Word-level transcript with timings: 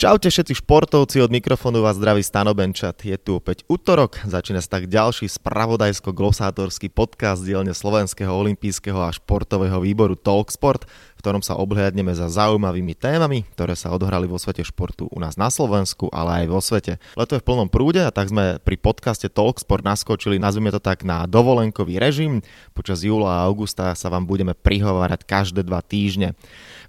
Čaute 0.00 0.32
všetci 0.32 0.64
športovci, 0.64 1.20
od 1.20 1.28
mikrofónu 1.28 1.84
vás 1.84 2.00
zdraví 2.00 2.24
Stano 2.24 2.56
Benčat. 2.56 3.04
Je 3.04 3.20
tu 3.20 3.36
opäť 3.36 3.68
útorok, 3.68 4.16
začína 4.24 4.64
sa 4.64 4.80
tak 4.80 4.88
ďalší 4.88 5.28
spravodajsko-glosátorský 5.28 6.88
podcast 6.88 7.44
dielne 7.44 7.76
Slovenského 7.76 8.32
olympijského 8.32 8.96
a 8.96 9.12
športového 9.12 9.76
výboru 9.84 10.16
Talksport, 10.16 10.88
v 10.88 11.20
ktorom 11.20 11.44
sa 11.44 11.60
obhliadneme 11.60 12.16
za 12.16 12.32
zaujímavými 12.32 12.96
témami, 12.96 13.44
ktoré 13.52 13.76
sa 13.76 13.92
odohrali 13.92 14.24
vo 14.24 14.40
svete 14.40 14.64
športu 14.64 15.04
u 15.12 15.20
nás 15.20 15.36
na 15.36 15.52
Slovensku, 15.52 16.08
ale 16.16 16.40
aj 16.40 16.46
vo 16.48 16.64
svete. 16.64 16.96
Leto 17.12 17.36
je 17.36 17.44
v 17.44 17.48
plnom 17.52 17.68
prúde 17.68 18.00
a 18.00 18.08
tak 18.08 18.32
sme 18.32 18.56
pri 18.56 18.80
podcaste 18.80 19.28
Talksport 19.28 19.84
naskočili, 19.84 20.40
nazvime 20.40 20.72
to 20.72 20.80
tak, 20.80 21.04
na 21.04 21.28
dovolenkový 21.28 22.00
režim. 22.00 22.40
Počas 22.72 23.04
júla 23.04 23.36
a 23.36 23.44
augusta 23.44 23.92
sa 23.92 24.08
vám 24.08 24.24
budeme 24.24 24.56
prihovárať 24.56 25.28
každé 25.28 25.60
dva 25.60 25.84
týždne. 25.84 26.32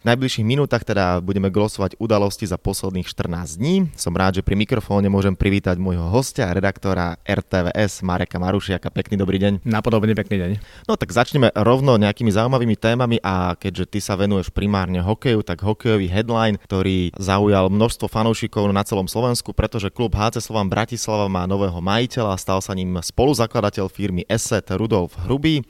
V 0.01 0.09
najbližších 0.09 0.41
minútach 0.41 0.81
teda 0.81 1.21
budeme 1.21 1.53
glosovať 1.53 1.93
udalosti 2.01 2.49
za 2.49 2.57
posledných 2.57 3.05
14 3.05 3.61
dní. 3.61 3.93
Som 3.93 4.17
rád, 4.17 4.41
že 4.41 4.41
pri 4.41 4.57
mikrofóne 4.57 5.05
môžem 5.13 5.37
privítať 5.37 5.77
môjho 5.77 6.09
hostia, 6.09 6.49
redaktora 6.49 7.21
RTVS 7.21 8.01
Mareka 8.01 8.41
Marušiaka. 8.41 8.89
Pekný 8.89 9.21
dobrý 9.21 9.37
deň. 9.37 9.61
Napodobne 9.61 10.17
pekný 10.17 10.41
deň. 10.41 10.51
No 10.89 10.97
tak 10.97 11.13
začneme 11.13 11.53
rovno 11.53 12.01
nejakými 12.01 12.33
zaujímavými 12.33 12.81
témami 12.81 13.21
a 13.21 13.53
keďže 13.53 13.93
ty 13.93 13.99
sa 14.01 14.17
venuješ 14.17 14.49
primárne 14.49 15.05
hokeju, 15.05 15.45
tak 15.45 15.61
hokejový 15.61 16.09
headline, 16.09 16.57
ktorý 16.65 17.13
zaujal 17.21 17.69
množstvo 17.69 18.09
fanúšikov 18.09 18.73
na 18.73 18.81
celom 18.81 19.05
Slovensku, 19.05 19.53
pretože 19.53 19.93
klub 19.93 20.17
HC 20.17 20.41
Slovan 20.41 20.65
Bratislava 20.65 21.29
má 21.29 21.45
nového 21.45 21.77
majiteľa, 21.77 22.33
a 22.33 22.41
stal 22.41 22.57
sa 22.57 22.73
ním 22.73 22.97
spoluzakladateľ 22.97 23.85
firmy 23.85 24.25
Asset 24.25 24.65
Rudolf 24.73 25.13
Hrubý. 25.29 25.61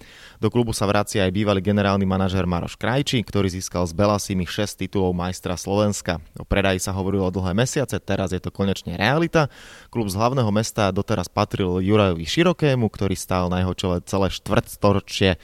Do 0.42 0.50
klubu 0.50 0.74
sa 0.74 0.90
vracia 0.90 1.22
aj 1.22 1.38
bývalý 1.38 1.62
generálny 1.62 2.02
manažer 2.02 2.50
Maroš 2.50 2.74
Krajčí, 2.74 3.22
ktorý 3.22 3.46
získal 3.46 3.86
z 3.86 3.94
Belasimi 3.94 4.50
6 4.50 4.74
titulov 4.74 5.14
majstra 5.14 5.54
Slovenska. 5.54 6.18
O 6.34 6.42
predaji 6.42 6.82
sa 6.82 6.98
hovorilo 6.98 7.30
dlhé 7.30 7.54
mesiace, 7.54 7.94
teraz 8.02 8.34
je 8.34 8.42
to 8.42 8.50
konečne 8.50 8.98
realita. 8.98 9.54
Klub 9.94 10.10
z 10.10 10.18
hlavného 10.18 10.50
mesta 10.50 10.90
doteraz 10.90 11.30
patril 11.30 11.78
Jurajovi 11.86 12.26
Širokému, 12.26 12.90
ktorý 12.90 13.14
stál 13.14 13.54
na 13.54 13.62
jeho 13.62 13.78
čele 13.78 13.98
celé 14.02 14.34
štvrtstoročie. 14.34 15.38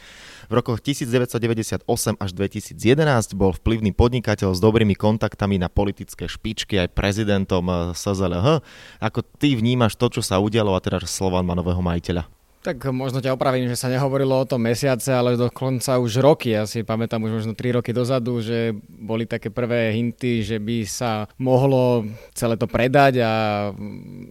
V 0.49 0.53
rokoch 0.57 0.81
1998 0.81 1.85
až 2.17 2.29
2011 2.33 3.37
bol 3.37 3.53
vplyvný 3.53 3.93
podnikateľ 3.93 4.57
s 4.57 4.59
dobrými 4.65 4.97
kontaktami 4.97 5.61
na 5.61 5.69
politické 5.69 6.25
špičky 6.25 6.81
aj 6.81 6.97
prezidentom 6.97 7.93
SZLH. 7.93 8.65
Ako 8.97 9.21
ty 9.21 9.53
vnímaš 9.53 9.93
to, 9.93 10.09
čo 10.09 10.25
sa 10.25 10.41
udialo 10.41 10.73
a 10.73 10.81
teraz 10.81 11.13
Slovan 11.13 11.45
má 11.45 11.53
nového 11.53 11.85
majiteľa? 11.85 12.36
Tak 12.67 12.83
možno 12.91 13.23
ťa 13.23 13.31
opravím, 13.31 13.71
že 13.71 13.79
sa 13.79 13.87
nehovorilo 13.87 14.43
o 14.43 14.43
tom 14.43 14.59
mesiace, 14.59 15.15
ale 15.15 15.39
dokonca 15.39 15.95
už 16.03 16.19
roky. 16.19 16.51
Ja 16.51 16.67
si 16.67 16.83
pamätám 16.83 17.23
už 17.23 17.39
možno 17.39 17.55
3 17.55 17.79
roky 17.79 17.95
dozadu, 17.95 18.43
že 18.43 18.75
boli 18.91 19.23
také 19.23 19.47
prvé 19.47 19.95
hinty, 19.95 20.43
že 20.43 20.59
by 20.59 20.83
sa 20.83 21.31
mohlo 21.39 22.03
celé 22.35 22.59
to 22.59 22.67
predať 22.67 23.23
a 23.23 23.31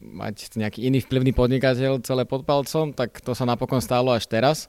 mať 0.04 0.52
nejaký 0.52 0.84
iný 0.84 1.00
vplyvný 1.00 1.32
podnikateľ 1.32 2.04
celé 2.04 2.28
pod 2.28 2.44
palcom, 2.44 2.92
tak 2.92 3.24
to 3.24 3.32
sa 3.32 3.48
napokon 3.48 3.80
stalo 3.80 4.12
až 4.12 4.28
teraz 4.28 4.68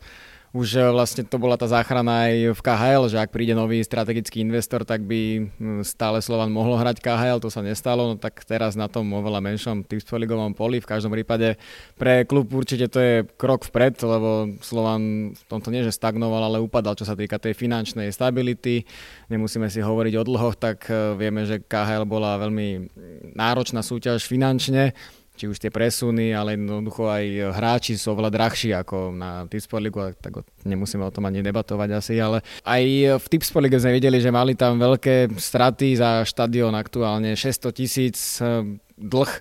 už 0.57 0.81
e, 0.81 0.89
vlastne 0.89 1.21
to 1.21 1.37
bola 1.37 1.53
tá 1.53 1.69
záchrana 1.69 2.25
aj 2.25 2.57
v 2.57 2.61
KHL, 2.65 3.03
že 3.13 3.17
ak 3.21 3.29
príde 3.29 3.53
nový 3.53 3.85
strategický 3.85 4.41
investor, 4.41 4.81
tak 4.81 5.05
by 5.05 5.45
stále 5.85 6.17
Slovan 6.17 6.49
mohlo 6.49 6.73
hrať 6.81 6.97
KHL, 6.97 7.37
to 7.37 7.53
sa 7.53 7.61
nestalo, 7.61 8.09
no 8.09 8.15
tak 8.17 8.41
teraz 8.41 8.73
na 8.73 8.89
tom 8.89 9.05
oveľa 9.13 9.37
menšom 9.45 9.85
tipspoligovom 9.85 10.57
poli. 10.57 10.81
V 10.81 10.89
každom 10.89 11.13
prípade 11.13 11.61
pre 11.93 12.25
klub 12.25 12.49
určite 12.49 12.89
to 12.89 12.97
je 12.97 13.15
krok 13.37 13.69
vpred, 13.69 14.01
lebo 14.01 14.57
Slovan 14.65 15.33
v 15.37 15.43
tomto 15.45 15.69
nie, 15.69 15.85
že 15.85 15.93
stagnoval, 15.93 16.49
ale 16.49 16.57
upadal, 16.57 16.97
čo 16.97 17.05
sa 17.05 17.13
týka 17.13 17.37
tej 17.37 17.53
finančnej 17.53 18.09
stability. 18.09 18.81
Nemusíme 19.29 19.69
si 19.69 19.85
hovoriť 19.85 20.13
o 20.17 20.23
dlhoch, 20.25 20.57
tak 20.57 20.89
e, 20.89 21.13
vieme, 21.13 21.45
že 21.45 21.61
KHL 21.61 22.09
bola 22.09 22.41
veľmi 22.41 22.89
náročná 23.37 23.85
súťaž 23.85 24.25
finančne 24.25 24.97
či 25.37 25.45
už 25.45 25.61
tie 25.61 25.69
presuny, 25.69 26.33
ale 26.33 26.57
jednoducho 26.57 27.05
aj 27.05 27.53
hráči 27.53 27.93
sú 27.93 28.17
oveľa 28.17 28.33
drahší 28.33 28.73
ako 28.73 29.13
na 29.13 29.45
Tipsport 29.45 29.85
Ligu, 29.85 30.01
tak 30.17 30.41
nemusíme 30.65 31.05
o 31.05 31.13
tom 31.13 31.29
ani 31.29 31.45
debatovať 31.45 31.89
asi, 31.93 32.17
ale 32.17 32.41
aj 32.65 32.83
v 33.21 33.25
Tipsport 33.29 33.61
Ligu 33.61 33.77
sme 33.77 33.93
videli, 33.93 34.17
že 34.17 34.33
mali 34.33 34.57
tam 34.57 34.81
veľké 34.81 35.37
straty 35.37 35.93
za 35.93 36.25
štadión 36.25 36.73
aktuálne, 36.73 37.37
600 37.37 37.69
tisíc 37.77 38.41
eh, 38.41 38.65
dlh 38.97 39.31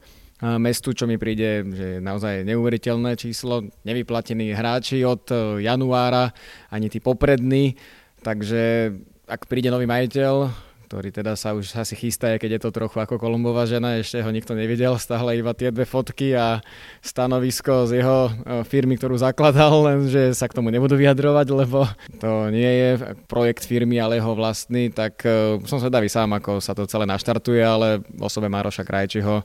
mestu, 0.61 0.93
čo 0.93 1.09
mi 1.09 1.17
príde, 1.17 1.65
že 1.73 1.87
je 1.97 2.05
naozaj 2.05 2.45
neuveriteľné 2.45 3.17
číslo. 3.17 3.73
Nevyplatení 3.89 4.53
hráči 4.53 5.01
od 5.01 5.25
januára, 5.65 6.37
ani 6.69 6.93
tí 6.93 7.01
poprední, 7.01 7.73
takže 8.21 8.93
ak 9.25 9.49
príde 9.49 9.73
nový 9.73 9.89
majiteľ, 9.89 10.66
ktorý 10.87 11.11
teda 11.11 11.35
sa 11.35 11.51
už 11.51 11.75
asi 11.75 11.99
chystá, 11.99 12.39
keď 12.39 12.57
je 12.57 12.61
to 12.63 12.71
trochu 12.71 13.03
ako 13.03 13.19
Kolumbová 13.19 13.67
žena, 13.67 13.99
ešte 13.99 14.23
ho 14.23 14.31
nikto 14.31 14.55
nevidel, 14.55 14.95
stále 15.03 15.35
iba 15.35 15.51
tie 15.51 15.75
dve 15.75 15.83
fotky 15.83 16.39
a 16.39 16.63
stanovisko 17.03 17.91
z 17.91 17.99
jeho 17.99 18.31
e, 18.31 18.33
firmy, 18.63 18.95
ktorú 18.95 19.19
zakladal, 19.19 19.83
lenže 19.83 20.31
sa 20.39 20.47
k 20.47 20.55
tomu 20.55 20.71
nebudú 20.71 20.95
vyjadrovať, 20.95 21.47
lebo 21.51 21.91
to 22.23 22.55
nie 22.55 22.71
je 22.71 22.91
projekt 23.27 23.67
firmy, 23.67 23.99
ale 23.99 24.23
jeho 24.23 24.39
vlastný, 24.39 24.95
tak 24.95 25.27
e, 25.27 25.59
som 25.67 25.83
zvedavý 25.83 26.07
sám, 26.07 26.39
ako 26.39 26.63
sa 26.63 26.71
to 26.71 26.87
celé 26.87 27.03
naštartuje, 27.11 27.61
ale 27.61 28.07
osobe 28.23 28.47
Maroša 28.47 28.87
Krajčiho 28.87 29.43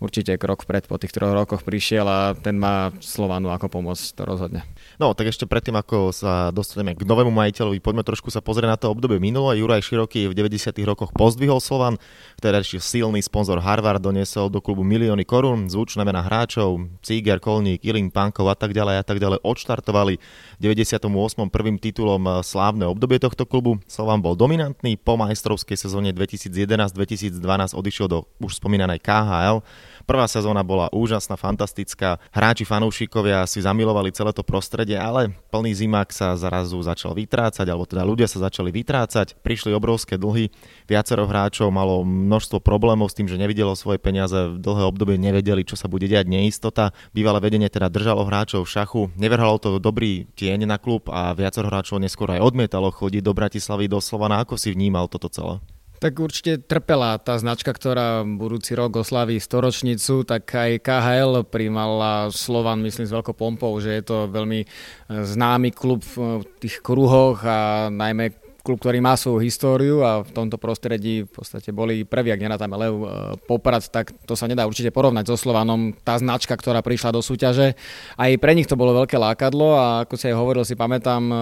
určite 0.00 0.34
krok 0.40 0.64
vpred 0.64 0.88
po 0.88 0.96
tých 0.96 1.12
troch 1.12 1.30
rokoch 1.36 1.60
prišiel 1.60 2.08
a 2.08 2.32
ten 2.32 2.56
má 2.56 2.90
Slovanu 3.04 3.52
ako 3.52 3.68
pomôcť, 3.68 4.16
to 4.16 4.22
rozhodne. 4.24 4.64
No, 4.96 5.12
tak 5.12 5.28
ešte 5.28 5.44
predtým, 5.44 5.76
ako 5.76 6.10
sa 6.10 6.48
dostaneme 6.50 6.96
k 6.96 7.04
novému 7.04 7.28
majiteľovi, 7.28 7.84
poďme 7.84 8.02
trošku 8.02 8.32
sa 8.32 8.40
pozrieť 8.40 8.68
na 8.68 8.78
to 8.80 8.88
obdobie 8.88 9.20
minulé. 9.20 9.60
Juraj 9.60 9.84
Široký 9.84 10.32
v 10.32 10.34
90. 10.34 10.72
rokoch 10.88 11.12
pozdvihol 11.12 11.60
Slovan, 11.60 12.00
ešte 12.40 12.80
silný 12.80 13.20
sponzor 13.20 13.60
Harvard 13.60 14.00
doniesol 14.00 14.48
do 14.48 14.64
klubu 14.64 14.80
milióny 14.80 15.28
korún, 15.28 15.68
zvučné 15.68 16.02
mená 16.02 16.24
hráčov, 16.24 16.88
Cíger, 17.04 17.36
Kolník, 17.38 17.84
Iling, 17.84 18.08
Pankov 18.08 18.48
a 18.48 18.56
tak 18.56 18.72
ďalej 18.72 19.00
a 19.00 19.04
tak 19.04 19.20
ďalej 19.20 19.44
odštartovali 19.44 20.14
v 20.56 20.60
98. 20.60 21.04
prvým 21.52 21.76
titulom 21.76 22.40
slávne 22.40 22.88
obdobie 22.88 23.20
tohto 23.20 23.44
klubu. 23.44 23.76
Slovan 23.84 24.24
bol 24.24 24.32
dominantný, 24.32 24.96
po 24.96 25.20
majstrovskej 25.20 25.76
sezóne 25.76 26.16
2011-2012 26.16 27.36
odišiel 27.76 28.06
do 28.08 28.24
už 28.40 28.56
spomínanej 28.56 29.04
KHL, 29.04 29.60
Prvá 30.08 30.24
sezóna 30.28 30.64
bola 30.64 30.88
úžasná, 30.92 31.36
fantastická. 31.36 32.20
Hráči, 32.32 32.64
fanúšikovia 32.64 33.44
si 33.44 33.60
zamilovali 33.60 34.12
celé 34.12 34.32
to 34.32 34.44
prostredie, 34.44 34.96
ale 34.96 35.32
plný 35.50 35.76
zimak 35.76 36.12
sa 36.12 36.36
zrazu 36.36 36.80
začal 36.80 37.16
vytrácať, 37.16 37.66
alebo 37.68 37.84
teda 37.84 38.04
ľudia 38.04 38.28
sa 38.28 38.40
začali 38.40 38.72
vytrácať. 38.72 39.40
Prišli 39.40 39.72
obrovské 39.72 40.20
dlhy, 40.20 40.52
viacero 40.86 41.24
hráčov 41.24 41.72
malo 41.72 42.04
množstvo 42.04 42.62
problémov 42.62 43.10
s 43.10 43.16
tým, 43.16 43.28
že 43.28 43.40
nevidelo 43.40 43.72
svoje 43.74 44.00
peniaze 44.00 44.36
v 44.36 44.60
dlhé 44.60 44.84
obdobie, 44.88 45.16
nevedeli, 45.16 45.64
čo 45.64 45.74
sa 45.74 45.88
bude 45.88 46.06
diať, 46.06 46.28
neistota. 46.28 46.92
Bývalé 47.16 47.40
vedenie 47.40 47.72
teda 47.72 47.88
držalo 47.88 48.28
hráčov 48.28 48.68
v 48.68 48.72
šachu, 48.72 49.02
neverhalo 49.16 49.56
to 49.56 49.80
dobrý 49.80 50.28
tieň 50.36 50.68
na 50.68 50.76
klub 50.76 51.08
a 51.08 51.32
viacero 51.32 51.72
hráčov 51.72 52.02
neskôr 52.02 52.30
aj 52.36 52.44
odmietalo 52.44 52.92
chodiť 52.92 53.22
do 53.24 53.32
Bratislavy, 53.32 53.88
do 53.88 53.98
Slovana. 53.98 54.42
Ako 54.42 54.60
si 54.60 54.70
vnímal 54.70 55.08
toto 55.08 55.32
celé? 55.32 55.60
Tak 56.00 56.16
určite 56.16 56.64
trpela 56.64 57.20
tá 57.20 57.36
značka, 57.36 57.76
ktorá 57.76 58.24
budúci 58.24 58.72
rok 58.72 59.04
oslaví 59.04 59.36
storočnicu, 59.36 60.24
tak 60.24 60.48
aj 60.48 60.80
KHL 60.80 61.44
primala 61.44 62.32
Slovan, 62.32 62.80
myslím, 62.80 63.04
s 63.04 63.12
veľkou 63.12 63.36
pompou, 63.36 63.76
že 63.84 64.00
je 64.00 64.08
to 64.08 64.24
veľmi 64.32 64.64
e, 64.64 64.66
známy 65.12 65.76
klub 65.76 66.00
v 66.00 66.40
tých 66.56 66.80
kruhoch 66.80 67.44
a 67.44 67.92
najmä 67.92 68.32
klub, 68.64 68.80
ktorý 68.80 69.04
má 69.04 69.12
svoju 69.12 69.44
históriu 69.44 70.00
a 70.00 70.24
v 70.24 70.30
tomto 70.32 70.56
prostredí 70.56 71.28
v 71.28 71.30
podstate 71.36 71.68
boli 71.68 72.08
prví, 72.08 72.32
ak 72.32 72.48
nenatame 72.48 72.80
Lev 72.80 72.96
e, 72.96 73.06
Poprad, 73.44 73.84
tak 73.92 74.16
to 74.24 74.32
sa 74.32 74.48
nedá 74.48 74.64
určite 74.64 74.88
porovnať 74.96 75.28
so 75.28 75.36
Slovanom. 75.36 75.92
Tá 76.00 76.16
značka, 76.16 76.56
ktorá 76.56 76.80
prišla 76.80 77.12
do 77.12 77.20
súťaže, 77.20 77.76
aj 78.16 78.40
pre 78.40 78.56
nich 78.56 78.64
to 78.64 78.72
bolo 78.72 78.96
veľké 79.04 79.20
lákadlo 79.20 79.76
a 79.76 80.08
ako 80.08 80.16
si 80.16 80.32
aj 80.32 80.36
hovoril, 80.40 80.64
si 80.64 80.80
pamätám, 80.80 81.22
e, 81.28 81.36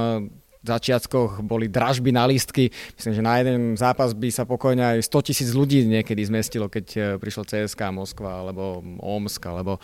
začiatkoch 0.63 1.41
boli 1.45 1.71
dražby 1.71 2.11
na 2.11 2.27
lístky. 2.27 2.71
Myslím, 2.99 3.15
že 3.15 3.23
na 3.23 3.35
jeden 3.39 3.79
zápas 3.79 4.15
by 4.15 4.29
sa 4.31 4.45
pokojne 4.45 4.99
aj 4.99 5.07
100 5.07 5.29
tisíc 5.31 5.51
ľudí 5.55 5.87
niekedy 5.87 6.19
zmestilo, 6.27 6.67
keď 6.67 6.87
e, 6.95 7.01
prišlo 7.21 7.47
CSK 7.47 7.81
Moskva, 7.95 8.43
alebo 8.43 8.83
Omsk, 8.99 9.43
alebo 9.47 9.79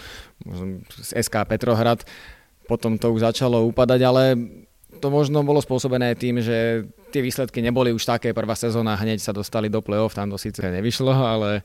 SK 1.15 1.35
Petrohrad. 1.47 2.03
Potom 2.65 2.97
to 2.97 3.13
už 3.13 3.29
začalo 3.29 3.69
upadať, 3.69 4.01
ale 4.03 4.23
to 4.99 5.11
možno 5.11 5.43
bolo 5.43 5.59
spôsobené 5.59 6.15
tým, 6.15 6.39
že 6.39 6.87
tie 7.11 7.23
výsledky 7.23 7.63
neboli 7.63 7.91
už 7.95 8.03
také. 8.07 8.35
Prvá 8.35 8.55
sezóna 8.59 8.99
hneď 8.99 9.23
sa 9.23 9.35
dostali 9.35 9.71
do 9.71 9.83
play-off, 9.83 10.15
tam 10.15 10.31
to 10.31 10.39
síce 10.39 10.59
nevyšlo, 10.59 11.11
ale 11.11 11.51
e, 11.61 11.63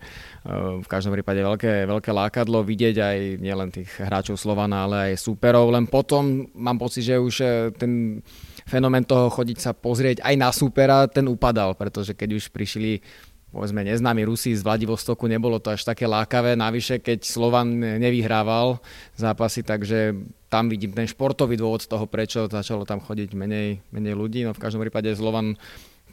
v 0.82 0.88
každom 0.90 1.14
prípade 1.14 1.42
veľké, 1.42 1.90
veľké 1.90 2.12
lákadlo 2.14 2.62
vidieť 2.66 2.96
aj 3.00 3.18
nielen 3.42 3.70
tých 3.74 3.90
hráčov 3.98 4.38
Slovana, 4.38 4.86
ale 4.86 5.14
aj 5.14 5.24
súperov. 5.24 5.74
Len 5.74 5.90
potom 5.90 6.50
mám 6.54 6.78
pocit, 6.78 7.06
že 7.06 7.16
už 7.18 7.36
e, 7.42 7.48
ten 7.74 8.22
fenomén 8.70 9.04
toho 9.04 9.34
chodiť 9.34 9.58
sa 9.58 9.72
pozrieť 9.74 10.22
aj 10.22 10.36
na 10.38 10.54
supera, 10.54 11.10
ten 11.10 11.26
upadal, 11.26 11.74
pretože 11.74 12.14
keď 12.14 12.38
už 12.38 12.54
prišli 12.54 13.02
povedzme 13.50 13.82
neznámi 13.82 14.22
Rusi 14.30 14.54
z 14.54 14.62
Vladivostoku, 14.62 15.26
nebolo 15.26 15.58
to 15.58 15.74
až 15.74 15.82
také 15.82 16.06
lákavé, 16.06 16.54
navyše 16.54 17.02
keď 17.02 17.26
Slovan 17.26 17.82
nevyhrával 17.82 18.78
zápasy, 19.18 19.66
takže 19.66 20.14
tam 20.54 20.70
vidím 20.70 20.94
ten 20.94 21.10
športový 21.10 21.58
dôvod 21.58 21.82
toho, 21.82 22.06
prečo 22.06 22.46
začalo 22.46 22.86
tam 22.86 23.02
chodiť 23.02 23.34
menej, 23.34 23.82
menej 23.90 24.14
ľudí, 24.14 24.46
no 24.46 24.54
v 24.54 24.62
každom 24.62 24.86
prípade 24.86 25.10
Slovan 25.18 25.58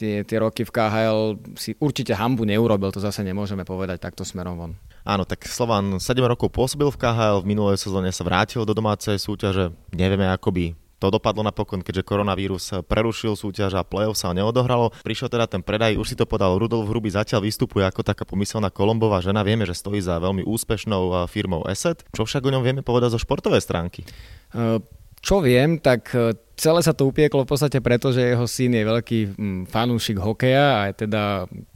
tie, 0.00 0.24
tie 0.24 0.38
roky 0.40 0.64
v 0.64 0.72
KHL 0.72 1.20
si 1.60 1.76
určite 1.76 2.16
hambu 2.16 2.48
neurobil, 2.48 2.88
to 2.88 3.04
zase 3.04 3.20
nemôžeme 3.20 3.68
povedať 3.68 4.00
takto 4.00 4.24
smerom 4.24 4.56
von. 4.56 4.72
Áno, 5.04 5.28
tak 5.28 5.44
Slovan 5.44 6.00
7 6.00 6.16
rokov 6.24 6.50
pôsobil 6.52 6.88
v 6.88 7.00
KHL, 7.00 7.44
v 7.44 7.48
minulej 7.52 7.76
sezóne 7.80 8.08
sa 8.16 8.24
vrátil 8.24 8.64
do 8.64 8.72
domácej 8.72 9.20
súťaže, 9.20 9.76
nevieme 9.92 10.28
ako 10.32 10.56
by 10.56 10.64
to 10.96 11.12
dopadlo 11.12 11.44
napokon, 11.44 11.84
keďže 11.84 12.08
koronavírus 12.08 12.72
prerušil 12.88 13.36
súťaž 13.36 13.76
a 13.76 13.84
play-off 13.84 14.16
sa 14.16 14.32
neodohralo. 14.32 14.96
Prišiel 15.04 15.28
teda 15.28 15.44
ten 15.44 15.60
predaj, 15.60 16.00
už 16.00 16.08
si 16.08 16.16
to 16.16 16.24
podal 16.24 16.56
Rudolf 16.56 16.88
Hruby, 16.88 17.12
zatiaľ 17.12 17.44
vystupuje 17.44 17.84
ako 17.84 18.00
taká 18.00 18.24
pomyselná 18.24 18.72
Kolombová 18.72 19.20
žena. 19.20 19.44
Vieme, 19.44 19.68
že 19.68 19.76
stojí 19.76 20.00
za 20.00 20.16
veľmi 20.16 20.48
úspešnou 20.48 21.28
firmou 21.28 21.68
Asset. 21.68 22.00
Čo 22.16 22.24
však 22.24 22.48
o 22.48 22.52
ňom 22.56 22.64
vieme 22.64 22.80
povedať 22.80 23.12
zo 23.12 23.20
športovej 23.20 23.60
stránky? 23.60 24.08
Čo 25.20 25.36
viem, 25.44 25.82
tak 25.82 26.16
celé 26.56 26.80
sa 26.80 26.96
to 26.96 27.04
upieklo 27.04 27.44
v 27.44 27.50
podstate 27.52 27.78
preto, 27.84 28.10
že 28.10 28.32
jeho 28.32 28.48
syn 28.48 28.72
je 28.72 28.84
veľký 28.88 29.20
mm, 29.36 29.60
fanúšik 29.68 30.16
hokeja, 30.16 30.88
aj 30.88 31.06
teda 31.06 31.22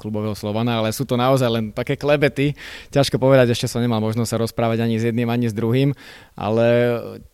klubového 0.00 0.32
Slovana, 0.32 0.80
ale 0.80 0.96
sú 0.96 1.04
to 1.04 1.20
naozaj 1.20 1.46
len 1.52 1.64
také 1.70 2.00
klebety. 2.00 2.56
Ťažko 2.88 3.20
povedať, 3.20 3.52
ešte 3.52 3.68
som 3.68 3.84
nemal 3.84 4.00
možnosť 4.00 4.30
sa 4.32 4.40
rozprávať 4.40 4.88
ani 4.88 4.96
s 4.96 5.04
jedným, 5.04 5.28
ani 5.28 5.52
s 5.52 5.54
druhým, 5.54 5.92
ale 6.34 6.66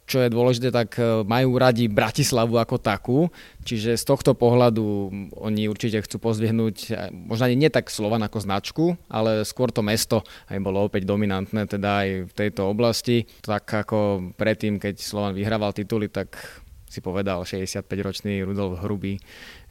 čo 0.07 0.23
je 0.23 0.31
dôležité, 0.31 0.71
tak 0.71 0.95
e, 0.99 1.27
majú 1.27 1.59
radi 1.59 1.91
Bratislavu 1.91 2.63
ako 2.63 2.79
takú, 2.79 3.19
čiže 3.67 3.99
z 3.99 4.05
tohto 4.07 4.39
pohľadu 4.39 5.11
oni 5.35 5.67
určite 5.67 5.99
chcú 6.07 6.23
pozdvihnúť, 6.23 6.77
e, 6.95 7.11
možno 7.11 7.51
ani 7.51 7.59
nie 7.59 7.71
tak 7.71 7.91
Slovan 7.91 8.23
ako 8.23 8.39
značku, 8.39 8.85
ale 9.11 9.43
skôr 9.43 9.75
to 9.75 9.83
mesto 9.83 10.23
aj 10.47 10.63
bolo 10.63 10.87
opäť 10.87 11.11
dominantné 11.11 11.67
teda 11.67 12.07
aj 12.07 12.09
v 12.31 12.33
tejto 12.33 12.71
oblasti. 12.71 13.27
Tak 13.43 13.67
ako 13.67 14.31
predtým, 14.39 14.79
keď 14.79 15.03
Slovan 15.03 15.35
vyhrával 15.35 15.75
tituly, 15.75 16.07
tak 16.07 16.39
si 16.97 17.05
povedal 17.05 17.45
65-ročný 17.45 18.41
Rudolf 18.41 18.81
Hrubý, 18.81 19.21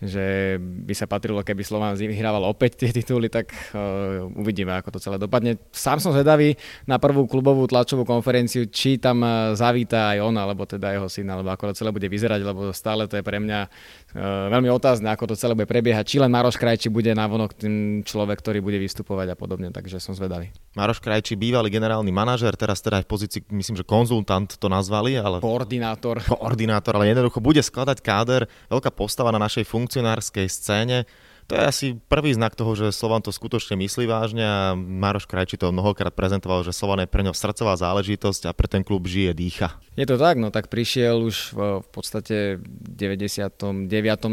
že 0.04 0.60
by 0.60 0.92
sa 0.92 1.08
patrilo, 1.08 1.40
keby 1.40 1.64
Slován 1.64 1.96
vyhrával 1.96 2.44
opäť 2.44 2.84
tie 2.84 2.92
tituly, 2.92 3.32
tak 3.32 3.56
uh, 3.72 4.28
uvidíme, 4.36 4.76
ako 4.76 4.96
to 4.96 5.00
celé 5.00 5.16
dopadne. 5.16 5.56
Sám 5.72 6.04
som 6.04 6.12
zvedavý 6.12 6.60
na 6.84 7.00
prvú 7.00 7.24
klubovú 7.32 7.64
tlačovú 7.64 8.04
konferenciu, 8.04 8.68
či 8.68 9.00
tam 9.00 9.24
uh, 9.24 9.56
zavíta 9.56 10.12
aj 10.12 10.18
on, 10.20 10.36
alebo 10.36 10.68
teda 10.68 10.92
jeho 10.92 11.08
syn, 11.08 11.32
alebo 11.32 11.48
ako 11.48 11.72
to 11.72 11.80
celé 11.80 11.96
bude 11.96 12.12
vyzerať, 12.12 12.44
lebo 12.44 12.76
stále 12.76 13.08
to 13.08 13.16
je 13.16 13.24
pre 13.24 13.40
mňa 13.40 13.60
uh, 13.66 14.52
veľmi 14.52 14.68
otázne, 14.68 15.08
ako 15.16 15.32
to 15.32 15.36
celé 15.40 15.56
bude 15.56 15.72
prebiehať. 15.72 16.04
Či 16.04 16.18
len 16.20 16.28
Maroš 16.28 16.60
Krajči 16.60 16.92
bude 16.92 17.16
návonok 17.16 17.56
tým 17.56 18.04
človek, 18.04 18.44
ktorý 18.44 18.60
bude 18.60 18.76
vystupovať 18.84 19.32
a 19.32 19.36
podobne, 19.40 19.72
takže 19.72 20.04
som 20.04 20.12
zvedavý. 20.12 20.52
Maroš 20.76 21.00
Krajči, 21.00 21.40
bývalý 21.40 21.72
generálny 21.72 22.12
manažer, 22.12 22.52
teraz 22.60 22.84
teda 22.84 23.00
aj 23.00 23.08
v 23.08 23.10
pozícii, 23.16 23.42
myslím, 23.48 23.80
že 23.80 23.88
konzultant 23.88 24.60
to 24.60 24.68
nazvali, 24.68 25.16
ale... 25.16 25.40
Koordinátor. 25.40 26.20
Koordinátor, 26.28 27.00
ale 27.00 27.16
jednoducho 27.16 27.40
bude 27.40 27.64
skladať 27.64 28.04
káder, 28.04 28.44
veľká 28.68 28.92
postava 28.92 29.32
na 29.32 29.40
našej 29.40 29.64
funkcionárskej 29.86 30.50
scéne. 30.50 31.06
To 31.46 31.54
je 31.54 31.62
asi 31.62 31.88
prvý 32.10 32.34
znak 32.34 32.58
toho, 32.58 32.74
že 32.74 32.90
Slovan 32.90 33.22
to 33.22 33.30
skutočne 33.30 33.78
myslí 33.78 34.10
vážne 34.10 34.42
a 34.42 34.74
Maroš 34.74 35.30
Krajči 35.30 35.62
to 35.62 35.70
mnohokrát 35.70 36.10
prezentoval, 36.10 36.66
že 36.66 36.74
Slovan 36.74 37.06
je 37.06 37.14
pre 37.14 37.22
ňo 37.22 37.38
srdcová 37.38 37.78
záležitosť 37.78 38.50
a 38.50 38.52
pre 38.58 38.66
ten 38.66 38.82
klub 38.82 39.06
žije, 39.06 39.38
dýcha. 39.38 39.78
Je 39.94 40.10
to 40.10 40.18
tak, 40.18 40.42
no 40.42 40.50
tak 40.50 40.74
prišiel 40.74 41.22
už 41.22 41.54
v, 41.54 41.86
v 41.86 41.88
podstate 41.94 42.58
99. 42.58 43.86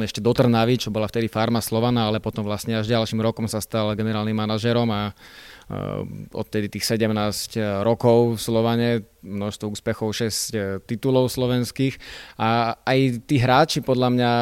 ešte 0.09 0.25
do 0.25 0.33
Trnavy, 0.33 0.81
čo 0.81 0.89
bola 0.89 1.05
vtedy 1.05 1.29
farma 1.29 1.61
Slovana, 1.61 2.09
ale 2.09 2.17
potom 2.17 2.49
vlastne 2.49 2.81
až 2.81 2.89
ďalším 2.89 3.21
rokom 3.21 3.45
sa 3.45 3.61
stal 3.61 3.93
generálnym 3.93 4.33
manažerom 4.33 4.89
a 4.89 5.13
odtedy 6.33 6.69
tých 6.69 6.85
17 6.85 7.07
eh, 7.57 7.85
rokov 7.87 8.37
v 8.37 8.41
Slovane, 8.41 8.89
množstvo 9.23 9.71
úspechov, 9.73 10.09
6 10.11 10.27
eh, 10.27 10.31
titulov 10.83 11.31
slovenských. 11.31 11.97
A 12.39 12.75
aj 12.83 13.29
tí 13.29 13.39
hráči 13.39 13.79
podľa 13.81 14.09
mňa, 14.13 14.33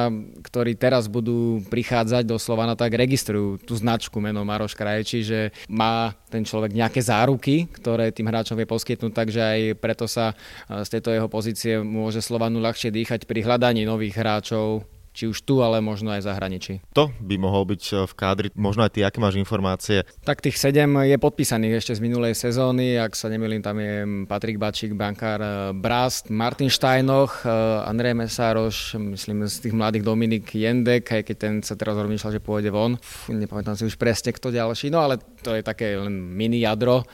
ktorí 0.47 0.75
teraz 0.81 1.07
budú 1.07 1.61
prichádzať 1.69 2.25
do 2.25 2.41
Slovana, 2.41 2.75
tak 2.75 2.97
registrujú 2.97 3.61
tú 3.63 3.77
značku 3.77 4.19
meno 4.19 4.43
Maroš 4.47 4.73
Krajči, 4.75 5.21
že 5.23 5.41
má 5.69 6.15
ten 6.33 6.47
človek 6.47 6.73
nejaké 6.73 7.01
záruky, 7.03 7.69
ktoré 7.69 8.15
tým 8.15 8.31
hráčom 8.31 8.57
vie 8.57 8.67
poskytnúť, 8.67 9.13
takže 9.13 9.41
aj 9.41 9.61
preto 9.79 10.05
sa 10.09 10.33
eh, 10.33 10.83
z 10.83 10.89
tejto 10.99 11.11
jeho 11.13 11.29
pozície 11.29 11.83
môže 11.83 12.25
Slovanu 12.25 12.59
ľahšie 12.63 12.91
dýchať 12.91 13.29
pri 13.29 13.45
hľadaní 13.45 13.85
nových 13.85 14.17
hráčov 14.17 14.87
či 15.21 15.29
už 15.29 15.45
tu, 15.45 15.61
ale 15.61 15.85
možno 15.85 16.09
aj 16.09 16.25
v 16.25 16.29
zahraničí. 16.33 16.73
To 16.97 17.13
by 17.21 17.37
mohol 17.37 17.69
byť 17.69 17.83
eh, 17.93 17.97
v 18.09 18.13
kádri, 18.17 18.49
možno 18.57 18.89
aj 18.89 18.97
ty, 18.97 19.05
aké 19.05 19.21
máš 19.21 19.37
informácie? 19.37 20.09
Tak 20.25 20.41
tých 20.41 20.57
sedem 20.57 20.89
je 21.05 21.21
podpísaných 21.21 21.85
ešte 21.85 21.93
z 21.93 22.01
minulej 22.01 22.33
sezóny, 22.33 22.97
ak 22.97 23.13
sa 23.13 23.29
nemýlim, 23.29 23.61
tam 23.61 23.77
je 23.77 24.25
Patrik 24.25 24.57
Bačík, 24.57 24.97
bankár 24.97 25.41
eh, 25.45 25.53
Brast, 25.77 26.33
Martin 26.33 26.73
Štajnoch, 26.73 27.45
eh, 27.45 27.53
Andrej 27.85 28.17
Mesároš, 28.17 28.97
myslím 28.97 29.45
z 29.45 29.69
tých 29.69 29.77
mladých 29.77 30.09
Dominik 30.09 30.49
Jendek, 30.57 31.05
aj 31.13 31.23
keď 31.29 31.37
ten 31.37 31.55
sa 31.61 31.77
teraz 31.77 32.01
rozmýšľal, 32.01 32.41
že 32.41 32.41
pôjde 32.41 32.73
von. 32.73 32.97
Fú, 33.05 33.37
nepamätám 33.37 33.77
si 33.77 33.85
už 33.85 34.01
presne, 34.01 34.33
kto 34.33 34.49
ďalší, 34.49 34.89
no 34.89 35.05
ale 35.05 35.21
to 35.45 35.53
je 35.53 35.61
také 35.61 36.01
len 36.01 36.17
mini 36.17 36.65
jadro 36.65 37.05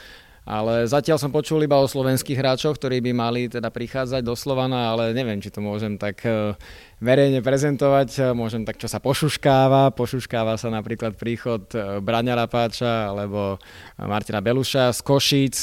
ale 0.47 0.87
zatiaľ 0.87 1.19
som 1.19 1.35
počul 1.35 1.59
iba 1.67 1.75
o 1.75 1.91
slovenských 1.91 2.39
hráčoch, 2.39 2.79
ktorí 2.79 3.03
by 3.03 3.11
mali 3.11 3.51
teda 3.51 3.67
prichádzať 3.67 4.23
do 4.23 4.39
Slovana, 4.39 4.95
ale 4.95 5.11
neviem, 5.11 5.43
či 5.43 5.51
to 5.51 5.59
môžem 5.59 5.99
tak 5.99 6.23
e, 6.23 6.55
verejne 7.03 7.43
prezentovať. 7.43 8.31
Môžem 8.31 8.63
tak, 8.63 8.79
čo 8.79 8.87
sa 8.87 9.03
pošuškáva. 9.03 9.91
Pošuškáva 9.99 10.55
sa 10.55 10.71
napríklad 10.71 11.19
príchod 11.19 11.67
e, 11.75 11.99
Braňa 11.99 12.39
Rapáča 12.39 13.11
alebo 13.11 13.59
Martina 13.99 14.39
Beluša 14.39 14.95
z 14.95 15.01
Košíc. 15.03 15.57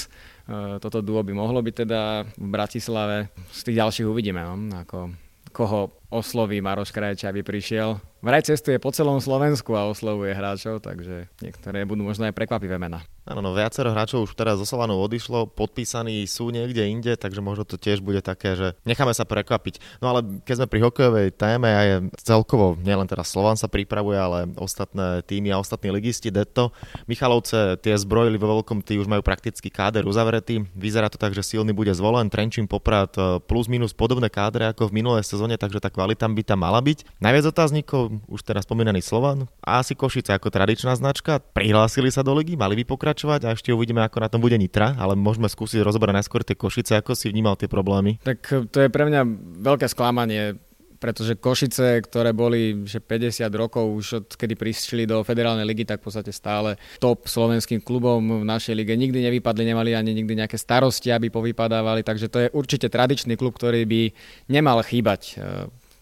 E, 0.51 0.83
toto 0.83 0.99
duo 0.99 1.23
by 1.23 1.31
mohlo 1.31 1.63
byť 1.63 1.75
teda 1.87 2.27
v 2.35 2.47
Bratislave. 2.51 3.31
Z 3.55 3.63
tých 3.63 3.79
ďalších 3.79 4.03
uvidíme, 4.11 4.43
no, 4.43 4.83
ako, 4.83 5.15
koho 5.55 5.95
osloví 6.13 6.61
Maroš 6.61 6.93
Krajča, 6.93 7.33
aby 7.33 7.41
prišiel 7.41 7.97
Vraj 8.23 8.39
cestuje 8.39 8.79
po 8.79 8.87
celom 8.95 9.19
Slovensku 9.19 9.75
a 9.75 9.91
oslovuje 9.91 10.31
hráčov, 10.31 10.79
takže 10.79 11.27
niektoré 11.43 11.83
budú 11.83 12.07
možno 12.07 12.23
aj 12.23 12.31
prekvapivé 12.31 12.79
mená. 12.79 13.03
Áno, 13.27 13.43
no 13.43 13.51
viacero 13.51 13.91
hráčov 13.91 14.27
už 14.27 14.35
teraz 14.35 14.59
zo 14.59 14.67
Slovanu 14.67 14.95
odišlo, 14.95 15.51
podpísaní 15.51 16.23
sú 16.23 16.47
niekde 16.47 16.87
inde, 16.87 17.19
takže 17.19 17.43
možno 17.43 17.67
to 17.67 17.75
tiež 17.75 17.99
bude 17.99 18.23
také, 18.23 18.55
že 18.55 18.67
necháme 18.87 19.11
sa 19.11 19.27
prekvapiť. 19.27 19.99
No 19.99 20.11
ale 20.11 20.43
keď 20.47 20.55
sme 20.55 20.71
pri 20.71 20.79
hokejovej 20.87 21.27
téme 21.35 21.67
a 21.67 21.81
je 21.83 21.95
celkovo, 22.23 22.79
nielen 22.79 23.07
teraz 23.11 23.27
Slovan 23.27 23.59
sa 23.59 23.67
pripravuje, 23.67 24.15
ale 24.15 24.47
ostatné 24.55 25.19
týmy 25.27 25.51
a 25.51 25.59
ostatní 25.59 25.91
ligisti, 25.91 26.31
Detto, 26.31 26.71
Michalovce 27.11 27.75
tie 27.83 27.95
zbrojili 27.95 28.39
vo 28.39 28.59
veľkom, 28.59 28.87
tí 28.87 28.99
už 28.99 29.07
majú 29.07 29.23
prakticky 29.23 29.67
káder 29.67 30.07
uzavretý. 30.07 30.63
Vyzerá 30.75 31.11
to 31.11 31.19
tak, 31.19 31.35
že 31.35 31.43
silný 31.43 31.75
bude 31.75 31.91
zvolen, 31.91 32.31
Trenčín 32.31 32.71
Poprad 32.71 33.11
e, 33.19 33.39
plus 33.43 33.67
minus 33.67 33.91
podobné 33.95 34.31
kádre 34.31 34.71
ako 34.71 34.91
v 34.91 34.99
minulej 34.99 35.27
sezóne, 35.27 35.59
takže 35.59 35.83
tá 35.83 35.91
kvalita 36.03 36.27
by 36.27 36.43
tam 36.43 36.59
mala 36.59 36.83
byť. 36.83 37.23
Najviac 37.23 37.55
otáznikov 37.55 38.19
už 38.27 38.43
teraz 38.43 38.67
spomínaný 38.67 38.99
Slovan 38.99 39.47
a 39.63 39.79
asi 39.79 39.95
Košice 39.95 40.35
ako 40.35 40.51
tradičná 40.51 40.91
značka. 40.99 41.39
Prihlásili 41.39 42.11
sa 42.11 42.27
do 42.27 42.35
ligy, 42.35 42.59
mali 42.59 42.75
by 42.75 42.91
pokračovať 42.91 43.47
a 43.47 43.55
ešte 43.55 43.71
uvidíme, 43.71 44.03
ako 44.03 44.19
na 44.19 44.27
tom 44.27 44.43
bude 44.43 44.59
Nitra, 44.59 44.99
ale 44.99 45.15
môžeme 45.15 45.47
skúsiť 45.47 45.79
rozbrať 45.79 46.19
najskôr 46.19 46.43
tie 46.43 46.59
Košice, 46.59 46.99
ako 46.99 47.15
si 47.15 47.31
vnímal 47.31 47.55
tie 47.55 47.71
problémy. 47.71 48.19
Tak 48.19 48.67
to 48.67 48.77
je 48.83 48.91
pre 48.91 49.07
mňa 49.07 49.23
veľké 49.63 49.87
sklamanie 49.87 50.59
pretože 51.03 51.35
Košice, 51.35 51.99
ktoré 51.99 52.31
boli 52.31 52.87
že 52.87 53.03
50 53.03 53.43
rokov 53.51 53.83
už 53.83 54.07
od 54.23 54.27
kedy 54.39 54.55
prišli 54.55 55.03
do 55.03 55.19
federálnej 55.19 55.67
ligy, 55.67 55.83
tak 55.83 55.99
v 55.99 56.07
podstate 56.07 56.31
stále 56.31 56.79
top 57.03 57.27
slovenským 57.27 57.83
klubom 57.83 58.23
v 58.23 58.47
našej 58.47 58.71
lige 58.71 58.95
nikdy 58.95 59.19
nevypadli, 59.27 59.67
nemali 59.67 59.91
ani 59.99 60.15
nikdy 60.15 60.39
nejaké 60.39 60.55
starosti, 60.55 61.11
aby 61.11 61.27
povypadávali, 61.27 62.07
takže 62.07 62.31
to 62.31 62.47
je 62.47 62.53
určite 62.55 62.87
tradičný 62.87 63.35
klub, 63.35 63.59
ktorý 63.59 63.83
by 63.83 64.01
nemal 64.47 64.79
chýbať 64.79 65.43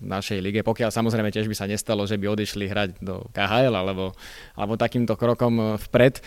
našej 0.02 0.42
lige, 0.42 0.62
pokiaľ 0.66 0.90
samozrejme 0.90 1.30
tiež 1.30 1.46
by 1.48 1.56
sa 1.56 1.70
nestalo, 1.70 2.04
že 2.10 2.18
by 2.18 2.26
odišli 2.34 2.66
hrať 2.66 2.90
do 3.00 3.26
KHL 3.32 3.72
alebo, 3.72 4.12
alebo 4.58 4.74
takýmto 4.76 5.14
krokom 5.14 5.54
e, 5.58 5.66
vpred. 5.90 6.20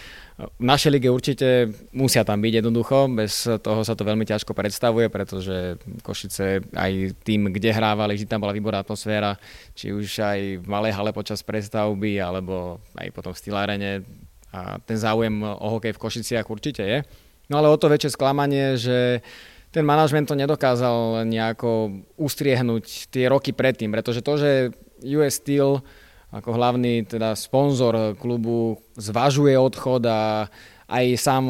V 0.58 0.64
našej 0.66 0.90
lige 0.90 1.10
určite 1.10 1.70
musia 1.94 2.26
tam 2.26 2.42
byť 2.42 2.62
jednoducho, 2.62 3.06
bez 3.14 3.46
toho 3.62 3.80
sa 3.86 3.94
to 3.94 4.02
veľmi 4.02 4.26
ťažko 4.26 4.50
predstavuje, 4.50 5.06
pretože 5.06 5.78
Košice 6.02 6.62
aj 6.74 7.22
tým, 7.22 7.54
kde 7.54 7.70
hrávali, 7.70 8.18
že 8.18 8.26
tam 8.26 8.42
bola 8.42 8.50
výborná 8.50 8.82
atmosféra, 8.82 9.38
či 9.78 9.94
už 9.94 10.06
aj 10.18 10.40
v 10.62 10.66
malej 10.66 10.94
hale 10.94 11.14
počas 11.14 11.42
prestavby, 11.46 12.18
alebo 12.18 12.82
aj 12.98 13.14
potom 13.14 13.30
v 13.30 13.38
Stylárene 13.38 13.92
a 14.54 14.78
ten 14.78 14.94
záujem 14.94 15.42
o 15.42 15.66
hokej 15.78 15.98
v 15.98 16.02
Košiciach 16.02 16.46
určite 16.46 16.82
je. 16.86 16.98
No 17.50 17.58
ale 17.60 17.68
o 17.68 17.76
to 17.76 17.90
väčšie 17.90 18.14
sklamanie, 18.14 18.78
že 18.78 19.20
ten 19.74 19.82
manažment 19.82 20.30
to 20.30 20.38
nedokázal 20.38 21.26
nejako 21.26 22.06
ustriehnúť 22.14 23.10
tie 23.10 23.26
roky 23.26 23.50
predtým, 23.50 23.90
pretože 23.90 24.22
to, 24.22 24.38
že 24.38 24.50
US 25.02 25.42
Steel 25.42 25.82
ako 26.30 26.50
hlavný 26.54 27.06
teda 27.06 27.34
sponzor 27.34 28.14
klubu 28.18 28.78
zvažuje 28.94 29.58
odchod 29.58 30.06
a 30.06 30.46
aj 30.86 31.04
sám 31.18 31.44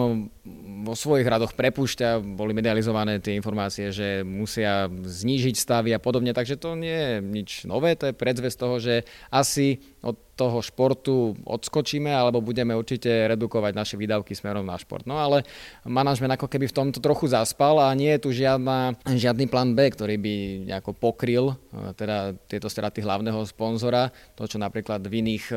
vo 0.85 0.93
svojich 0.93 1.25
radoch 1.25 1.57
prepúšťa, 1.57 2.21
boli 2.21 2.53
medializované 2.53 3.17
tie 3.17 3.33
informácie, 3.33 3.89
že 3.89 4.21
musia 4.21 4.93
znížiť 4.93 5.57
stavy 5.57 5.97
a 5.97 6.01
podobne, 6.03 6.37
takže 6.37 6.61
to 6.61 6.77
nie 6.77 6.93
je 6.93 7.13
nič 7.25 7.51
nové, 7.65 7.97
to 7.97 8.13
je 8.13 8.15
predzvesť 8.15 8.57
toho, 8.61 8.77
že 8.77 9.09
asi 9.33 9.81
od 10.05 10.21
toho 10.35 10.59
športu 10.61 11.39
odskočíme 11.47 12.11
alebo 12.11 12.43
budeme 12.43 12.75
určite 12.75 13.09
redukovať 13.31 13.73
naše 13.73 13.95
výdavky 13.95 14.35
smerom 14.35 14.67
na 14.67 14.75
šport. 14.75 15.07
No 15.07 15.17
ale 15.17 15.47
manažment 15.87 16.35
ako 16.35 16.51
keby 16.51 16.67
v 16.69 16.77
tomto 16.77 16.99
trochu 16.99 17.31
zaspal 17.31 17.79
a 17.79 17.95
nie 17.95 18.11
je 18.19 18.23
tu 18.23 18.31
žiadna, 18.35 18.99
žiadny 19.07 19.47
plán 19.47 19.79
B, 19.79 19.87
ktorý 19.95 20.19
by 20.19 20.35
nejako 20.75 20.91
pokryl 20.99 21.55
e, 21.55 21.95
teda 21.95 22.35
tieto 22.51 22.67
straty 22.67 23.01
hlavného 23.07 23.47
sponzora. 23.47 24.11
To, 24.35 24.51
čo 24.51 24.59
napríklad 24.59 25.07
v 25.07 25.23
iných 25.23 25.45
e, 25.55 25.57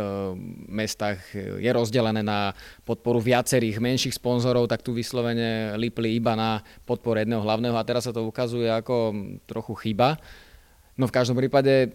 mestách 0.70 1.20
je 1.58 1.70
rozdelené 1.74 2.22
na 2.22 2.54
podporu 2.86 3.18
viacerých 3.18 3.82
menších 3.82 4.14
sponzorov, 4.14 4.70
tak 4.70 4.77
tu 4.82 4.94
vyslovene 4.94 5.76
lipli 5.78 6.18
iba 6.18 6.34
na 6.38 6.62
podporu 6.86 7.22
jedného 7.22 7.42
hlavného 7.44 7.76
a 7.76 7.88
teraz 7.88 8.06
sa 8.06 8.14
to 8.16 8.26
ukazuje 8.26 8.70
ako 8.70 9.14
trochu 9.46 9.74
chyba. 9.88 10.18
No 10.98 11.06
v 11.06 11.16
každom 11.16 11.38
prípade 11.38 11.94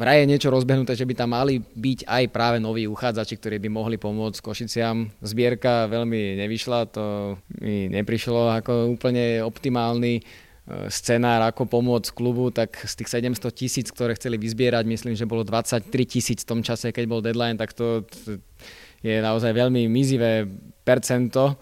vraj 0.00 0.24
je 0.24 0.30
niečo 0.30 0.48
rozbehnuté, 0.48 0.96
že 0.96 1.04
by 1.04 1.14
tam 1.14 1.36
mali 1.36 1.60
byť 1.60 2.08
aj 2.08 2.24
práve 2.32 2.58
noví 2.58 2.88
uchádzači, 2.88 3.36
ktorí 3.36 3.56
by 3.62 3.68
mohli 3.68 3.96
pomôcť 4.00 4.40
Košiciam. 4.40 5.12
Zbierka 5.20 5.86
veľmi 5.92 6.40
nevyšla, 6.40 6.88
to 6.88 7.36
mi 7.60 7.86
neprišlo 7.92 8.48
ako 8.56 8.96
úplne 8.96 9.44
optimálny 9.44 10.18
e, 10.18 10.22
scenár, 10.88 11.44
ako 11.46 11.68
pomôcť 11.68 12.10
klubu, 12.16 12.48
tak 12.48 12.80
z 12.80 13.04
tých 13.04 13.22
700 13.22 13.52
tisíc, 13.52 13.86
ktoré 13.92 14.16
chceli 14.16 14.40
vyzbierať, 14.40 14.88
myslím, 14.88 15.14
že 15.14 15.28
bolo 15.28 15.44
23 15.44 15.92
tisíc 16.08 16.42
v 16.42 16.48
tom 16.48 16.60
čase, 16.64 16.96
keď 16.96 17.04
bol 17.04 17.20
deadline, 17.20 17.60
tak 17.60 17.76
to 17.76 18.02
je 19.04 19.16
naozaj 19.20 19.52
veľmi 19.52 19.84
mizivé 19.88 20.48
percento 20.84 21.60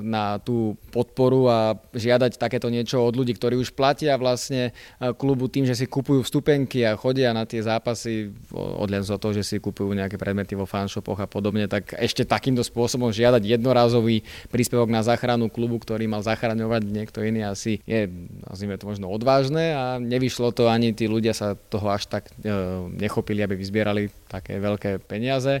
na 0.00 0.40
tú 0.40 0.80
podporu 0.88 1.44
a 1.52 1.58
žiadať 1.92 2.40
takéto 2.40 2.72
niečo 2.72 3.04
od 3.04 3.12
ľudí, 3.12 3.36
ktorí 3.36 3.60
už 3.60 3.76
platia 3.76 4.16
vlastne 4.16 4.72
klubu 5.20 5.52
tým, 5.52 5.68
že 5.68 5.76
si 5.76 5.84
kupujú 5.84 6.24
vstupenky 6.24 6.88
a 6.88 6.96
chodia 6.96 7.36
na 7.36 7.44
tie 7.44 7.60
zápasy, 7.60 8.32
odlen 8.56 9.04
od 9.04 9.20
toho, 9.20 9.36
že 9.36 9.44
si 9.44 9.56
kupujú 9.60 9.92
nejaké 9.92 10.16
predmety 10.16 10.56
vo 10.56 10.64
fanshopoch 10.64 11.20
a 11.20 11.28
podobne, 11.28 11.68
tak 11.68 11.92
ešte 11.92 12.24
takýmto 12.24 12.64
spôsobom 12.64 13.12
žiadať 13.12 13.44
jednorázový 13.44 14.24
príspevok 14.48 14.88
na 14.88 15.04
záchranu 15.04 15.52
klubu, 15.52 15.76
ktorý 15.76 16.08
mal 16.08 16.24
zachraňovať 16.24 16.82
niekto 16.88 17.20
iný, 17.20 17.44
asi 17.44 17.84
je, 17.84 18.08
nazvime 18.48 18.80
to 18.80 18.88
možno 18.88 19.12
odvážne 19.12 19.76
a 19.76 19.84
nevyšlo 20.00 20.56
to, 20.56 20.72
ani 20.72 20.96
tí 20.96 21.04
ľudia 21.04 21.36
sa 21.36 21.52
toho 21.52 21.92
až 21.92 22.08
tak 22.08 22.32
e, 22.40 22.48
nechopili, 22.96 23.44
aby 23.44 23.60
vyzbierali 23.60 24.08
také 24.24 24.56
veľké 24.56 25.04
peniaze 25.04 25.60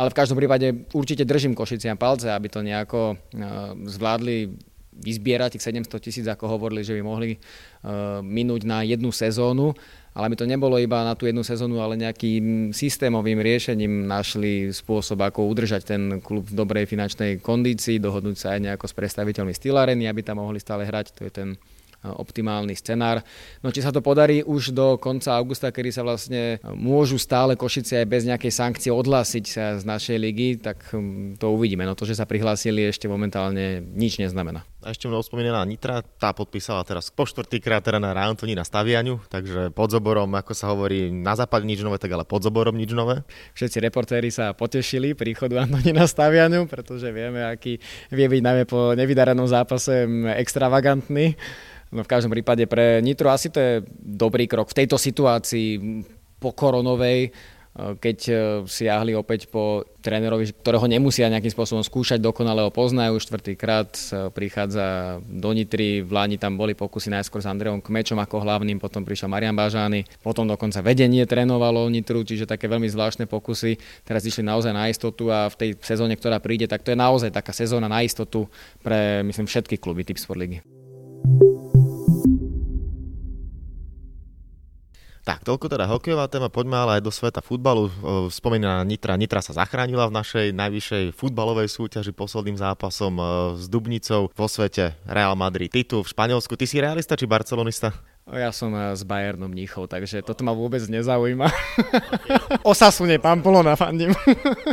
ale 0.00 0.08
v 0.08 0.16
každom 0.16 0.40
prípade 0.40 0.88
určite 0.96 1.28
držím 1.28 1.52
Košiciam 1.52 2.00
palce, 2.00 2.32
aby 2.32 2.48
to 2.48 2.64
nejako 2.64 3.20
uh, 3.20 3.76
zvládli 3.84 4.56
vyzbierať 5.00 5.56
tých 5.56 5.84
700 5.84 6.00
tisíc, 6.00 6.24
ako 6.24 6.56
hovorili, 6.56 6.80
že 6.80 6.96
by 6.96 7.02
mohli 7.04 7.36
uh, 7.36 8.24
minúť 8.24 8.64
na 8.64 8.80
jednu 8.80 9.12
sezónu, 9.12 9.76
ale 10.16 10.32
by 10.32 10.36
to 10.40 10.48
nebolo 10.48 10.80
iba 10.80 11.04
na 11.04 11.12
tú 11.12 11.28
jednu 11.28 11.44
sezónu, 11.44 11.84
ale 11.84 12.00
nejakým 12.00 12.72
systémovým 12.72 13.44
riešením 13.44 14.08
našli 14.08 14.72
spôsob, 14.72 15.20
ako 15.20 15.52
udržať 15.52 15.82
ten 15.84 16.02
klub 16.24 16.48
v 16.48 16.56
dobrej 16.56 16.88
finančnej 16.88 17.44
kondícii, 17.44 18.00
dohodnúť 18.00 18.36
sa 18.40 18.48
aj 18.56 18.60
nejako 18.72 18.86
s 18.88 18.96
predstaviteľmi 18.96 19.52
Stylareny, 19.52 20.08
aby 20.08 20.24
tam 20.24 20.40
mohli 20.40 20.58
stále 20.58 20.88
hrať, 20.88 21.12
to 21.12 21.28
je 21.28 21.32
ten 21.32 21.48
optimálny 22.02 22.72
scenár. 22.72 23.20
No 23.60 23.68
či 23.68 23.84
sa 23.84 23.92
to 23.92 24.00
podarí 24.00 24.40
už 24.40 24.72
do 24.72 24.96
konca 24.96 25.36
augusta, 25.36 25.68
kedy 25.68 25.90
sa 25.92 26.02
vlastne 26.02 26.56
môžu 26.72 27.20
stále 27.20 27.54
Košice 27.54 28.00
aj 28.00 28.06
bez 28.08 28.22
nejakej 28.24 28.52
sankcie 28.52 28.90
odhlásiť 28.90 29.44
sa 29.44 29.76
z 29.76 29.84
našej 29.84 30.16
ligy, 30.16 30.48
tak 30.60 30.80
hm, 30.92 31.36
to 31.36 31.52
uvidíme. 31.52 31.84
No 31.84 31.92
to, 31.92 32.08
že 32.08 32.16
sa 32.16 32.24
prihlásili 32.24 32.88
ešte 32.88 33.04
momentálne 33.04 33.84
nič 33.84 34.16
neznamená. 34.16 34.64
A 34.80 34.96
ešte 34.96 35.12
mnou 35.12 35.20
spomínaná 35.20 35.60
Nitra, 35.68 36.00
tá 36.00 36.32
podpísala 36.32 36.80
teraz 36.88 37.12
po 37.12 37.28
štvrtýkrát 37.28 37.84
teda 37.84 38.00
na 38.00 38.16
Rántoni 38.16 38.56
na 38.56 38.64
stavianiu, 38.64 39.20
takže 39.28 39.68
pod 39.76 39.92
zoborom, 39.92 40.32
ako 40.32 40.56
sa 40.56 40.72
hovorí, 40.72 41.12
na 41.12 41.36
západ 41.36 41.68
nič 41.68 41.84
nové, 41.84 42.00
tak 42.00 42.16
ale 42.16 42.24
pod 42.24 42.40
zoborom 42.40 42.72
nič 42.72 42.96
nové. 42.96 43.20
Všetci 43.52 43.76
reportéri 43.84 44.32
sa 44.32 44.56
potešili 44.56 45.12
príchodu 45.12 45.60
Antoni 45.60 45.92
na 45.92 46.08
stavianiu, 46.08 46.64
pretože 46.64 47.12
vieme, 47.12 47.44
aký 47.44 47.76
vie 48.08 48.26
byť 48.32 48.40
najmä 48.40 48.64
po 48.64 48.96
nevydarenom 48.96 49.44
zápase 49.44 50.08
extravagantný. 50.40 51.36
No 51.90 52.06
v 52.06 52.10
každom 52.10 52.30
prípade 52.30 52.62
pre 52.70 53.02
Nitro 53.02 53.34
asi 53.34 53.50
to 53.50 53.58
je 53.58 53.72
dobrý 53.98 54.46
krok 54.46 54.70
v 54.70 54.78
tejto 54.82 54.94
situácii 54.94 55.68
po 56.38 56.54
koronovej, 56.54 57.28
eh, 57.28 57.92
keď 57.98 58.18
eh, 58.30 58.36
siahli 58.62 59.12
opäť 59.18 59.50
po 59.50 59.82
trénerovi, 59.98 60.54
ktorého 60.54 60.86
nemusia 60.86 61.28
nejakým 61.28 61.50
spôsobom 61.50 61.82
skúšať, 61.82 62.22
dokonale 62.22 62.62
ho 62.62 62.70
poznajú. 62.70 63.18
Štvrtýkrát 63.18 63.90
eh, 63.90 64.30
prichádza 64.30 65.18
do 65.26 65.50
Nitry, 65.50 66.06
v 66.06 66.10
Láni 66.14 66.38
tam 66.38 66.54
boli 66.54 66.78
pokusy 66.78 67.10
najskôr 67.10 67.42
s 67.42 67.50
Andreom 67.50 67.82
Kmečom 67.82 68.22
ako 68.22 68.38
hlavným, 68.38 68.78
potom 68.78 69.02
prišiel 69.02 69.26
Marian 69.26 69.58
Bažány, 69.58 70.06
potom 70.22 70.46
dokonca 70.46 70.78
vedenie 70.86 71.26
trénovalo 71.26 71.90
Nitru, 71.90 72.22
čiže 72.22 72.46
také 72.46 72.70
veľmi 72.70 72.86
zvláštne 72.86 73.26
pokusy. 73.26 74.06
Teraz 74.06 74.22
išli 74.22 74.46
naozaj 74.46 74.70
na 74.70 74.86
istotu 74.86 75.26
a 75.26 75.50
v 75.50 75.58
tej 75.58 75.70
sezóne, 75.82 76.14
ktorá 76.14 76.38
príde, 76.38 76.70
tak 76.70 76.86
to 76.86 76.94
je 76.94 76.98
naozaj 76.98 77.34
taká 77.34 77.50
sezóna 77.50 77.90
na 77.90 78.06
istotu 78.06 78.46
pre, 78.78 79.26
myslím, 79.26 79.50
všetky 79.50 79.74
kluby 79.82 80.06
typ 80.06 80.22
Sport 80.22 80.38
ligy. 80.38 80.62
Tak, 85.20 85.44
toľko 85.44 85.68
teda 85.68 85.84
hokejová 85.84 86.32
téma, 86.32 86.48
poďme 86.48 86.80
ale 86.80 86.90
aj 86.98 87.02
do 87.04 87.12
sveta 87.12 87.44
futbalu. 87.44 87.92
Spomínaná 88.32 88.80
Nitra. 88.88 89.20
Nitra 89.20 89.44
sa 89.44 89.52
zachránila 89.52 90.08
v 90.08 90.16
našej 90.16 90.46
najvyššej 90.56 91.04
futbalovej 91.12 91.68
súťaži 91.68 92.16
posledným 92.16 92.56
zápasom 92.56 93.20
s 93.60 93.68
Dubnicou 93.68 94.32
vo 94.32 94.46
svete 94.48 94.96
Real 95.04 95.36
Madrid 95.36 95.68
titul 95.68 96.02
v 96.02 96.12
Španielsku. 96.12 96.56
Ty 96.56 96.64
si 96.64 96.80
realista 96.80 97.20
či 97.20 97.28
barcelonista? 97.28 97.92
Ja 98.30 98.54
som 98.54 98.70
s 98.76 99.02
Bayernom 99.02 99.50
Mníchov, 99.50 99.90
takže 99.90 100.22
toto 100.22 100.46
ma 100.46 100.54
vôbec 100.54 100.78
nezaujíma. 100.86 101.50
Okay. 101.50 102.62
Osasune 102.70 103.18
Pamplona 103.18 103.74
fandím. 103.74 104.14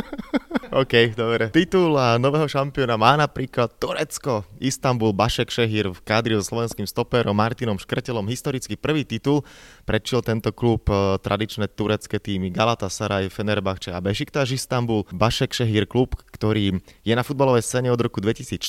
OK, 0.80 1.16
dobre. 1.16 1.50
Titul 1.50 1.96
nového 2.20 2.46
šampióna 2.46 2.94
má 2.94 3.16
napríklad 3.16 3.72
Turecko, 3.80 4.46
Istanbul, 4.62 5.16
Bašek 5.16 5.50
Šehir 5.50 5.90
v 5.90 6.00
kádri 6.06 6.36
so 6.38 6.44
slovenským 6.44 6.86
stoperom 6.86 7.34
Martinom 7.34 7.80
Škrtelom. 7.80 8.28
Historicky 8.30 8.76
prvý 8.78 9.02
titul 9.02 9.42
predčil 9.88 10.20
tento 10.20 10.52
klub 10.52 10.84
e, 10.92 11.16
tradičné 11.16 11.72
turecké 11.72 12.20
týmy 12.20 12.52
Galatasaray, 12.52 13.32
Fenerbahce 13.32 13.96
a 13.96 14.04
Bešiktaš 14.04 14.52
Istanbul. 14.52 15.08
Bašek 15.08 15.56
Šehir 15.56 15.88
klub, 15.88 16.12
ktorý 16.28 16.84
je 17.00 17.14
na 17.16 17.24
futbalovej 17.24 17.64
scéne 17.64 17.88
od 17.88 17.96
roku 17.96 18.20
2014. 18.20 18.60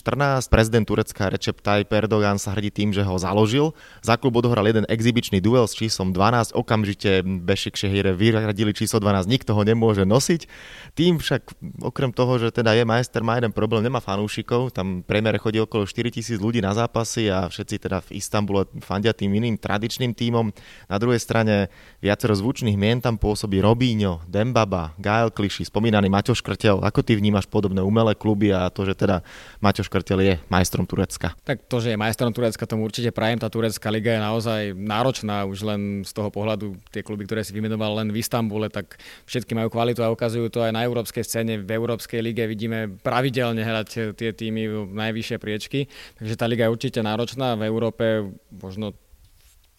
Prezident 0.48 0.88
Turecka 0.88 1.28
Recep 1.28 1.60
Tayyip 1.60 1.92
Erdogan 1.92 2.40
sa 2.40 2.56
hrdí 2.56 2.72
tým, 2.72 2.96
že 2.96 3.04
ho 3.04 3.20
založil. 3.20 3.76
Za 4.00 4.16
klub 4.16 4.40
odohral 4.40 4.64
jeden 4.72 4.88
exibičný 4.88 5.44
duel 5.44 5.68
s 5.68 5.76
číslom 5.76 6.16
12. 6.16 6.56
Okamžite 6.56 7.28
Bešik 7.28 7.76
Šehir 7.76 8.16
vyradili 8.16 8.72
číslo 8.72 9.04
12, 9.04 9.28
nikto 9.28 9.52
ho 9.52 9.68
nemôže 9.68 10.08
nosiť. 10.08 10.48
Tým 10.96 11.20
však 11.20 11.60
okrem 11.84 12.16
toho, 12.16 12.40
že 12.40 12.56
teda 12.56 12.72
je 12.80 12.88
majster, 12.88 13.20
má 13.20 13.36
jeden 13.36 13.52
problém, 13.52 13.84
nemá 13.84 14.00
fanúšikov, 14.00 14.72
tam 14.72 15.04
priemer 15.04 15.36
chodí 15.36 15.60
okolo 15.60 15.84
4000 15.84 16.40
ľudí 16.40 16.64
na 16.64 16.72
zápasy 16.72 17.28
a 17.28 17.52
všetci 17.52 17.76
teda 17.84 18.00
v 18.08 18.24
Istambule 18.24 18.72
fandia 18.80 19.12
tým 19.12 19.36
iným 19.36 19.60
tradičným 19.60 20.16
tímom. 20.16 20.56
Na 20.88 20.96
druhej 21.10 21.25
strane 21.25 21.74
viacero 22.06 22.38
zvučných 22.38 22.78
mien 22.78 23.01
tam 23.01 23.18
pôsobí 23.18 23.58
Robíňo, 23.58 24.30
Dembaba, 24.30 24.94
Gael 25.01 25.34
Kliši, 25.34 25.66
spomínaný 25.66 26.06
Maťo 26.06 26.38
Škrtel. 26.38 26.86
Ako 26.86 27.01
ty 27.01 27.18
vnímaš 27.18 27.50
podobné 27.50 27.82
umelé 27.82 28.13
kluby 28.13 28.54
a 28.54 28.70
to, 28.70 28.86
že 28.86 28.94
teda 28.94 29.25
Maťo 29.58 29.82
Škrtel 29.82 30.22
je 30.22 30.34
majstrom 30.54 30.86
Turecka? 30.86 31.34
Tak 31.42 31.66
to, 31.66 31.82
že 31.82 31.98
je 31.98 31.98
majstrom 31.98 32.30
Turecka, 32.30 32.70
tomu 32.70 32.86
určite 32.86 33.10
prajem. 33.10 33.42
Tá 33.42 33.50
turecká 33.50 33.89
liga 33.89 34.13
je 34.13 34.22
naozaj 34.22 34.62
náročná 34.78 35.50
už 35.50 35.66
len 35.66 35.82
z 36.06 36.13
toho 36.13 36.30
pohľadu 36.30 36.78
tie 36.94 37.01
kluby, 37.01 37.25
ktoré 37.25 37.42
si 37.42 37.58
vymenoval 37.58 38.06
len 38.06 38.13
v 38.13 38.22
Istambule, 38.22 38.70
tak 38.70 39.01
všetky 39.25 39.58
majú 39.58 39.74
kvalitu 39.74 40.06
a 40.06 40.13
ukazujú 40.13 40.54
to 40.54 40.62
aj 40.62 40.78
na 40.78 40.86
európskej 40.86 41.25
scéne 41.25 41.58
v 41.58 41.72
Európskej 41.74 42.22
lige 42.22 42.46
vidíme 42.46 43.01
pravidelne 43.01 43.66
hrať 43.66 44.13
tie 44.13 44.30
týmy 44.30 44.70
v 44.70 44.94
najvyššie 44.94 45.38
priečky, 45.42 45.89
takže 46.22 46.38
tá 46.38 46.46
liga 46.46 46.70
je 46.70 46.74
určite 46.78 47.01
náročná. 47.01 47.58
V 47.58 47.66
Európe 47.66 48.30
možno 48.54 48.94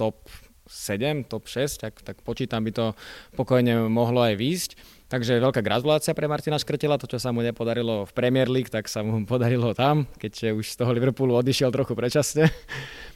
top 0.00 0.26
7, 0.70 1.26
top 1.26 1.50
6, 1.50 1.82
tak, 1.82 1.98
tak 2.06 2.22
počítam, 2.22 2.62
by 2.62 2.70
to 2.70 2.86
pokojne 3.34 3.90
mohlo 3.90 4.22
aj 4.22 4.38
výjsť. 4.38 4.70
Takže 5.10 5.42
veľká 5.42 5.66
gratulácia 5.66 6.14
pre 6.14 6.30
Martina 6.30 6.54
Škrtela, 6.54 6.94
to, 6.94 7.10
čo 7.10 7.18
sa 7.18 7.34
mu 7.34 7.42
nepodarilo 7.42 8.06
v 8.06 8.12
Premier 8.14 8.46
League, 8.46 8.70
tak 8.70 8.86
sa 8.86 9.02
mu 9.02 9.26
podarilo 9.30 9.74
tam, 9.74 10.06
keď 10.22 10.54
už 10.54 10.70
z 10.70 10.78
toho 10.78 10.94
Liverpoolu 10.94 11.34
odišiel 11.34 11.74
trochu 11.74 11.98
predčasne. 11.98 12.46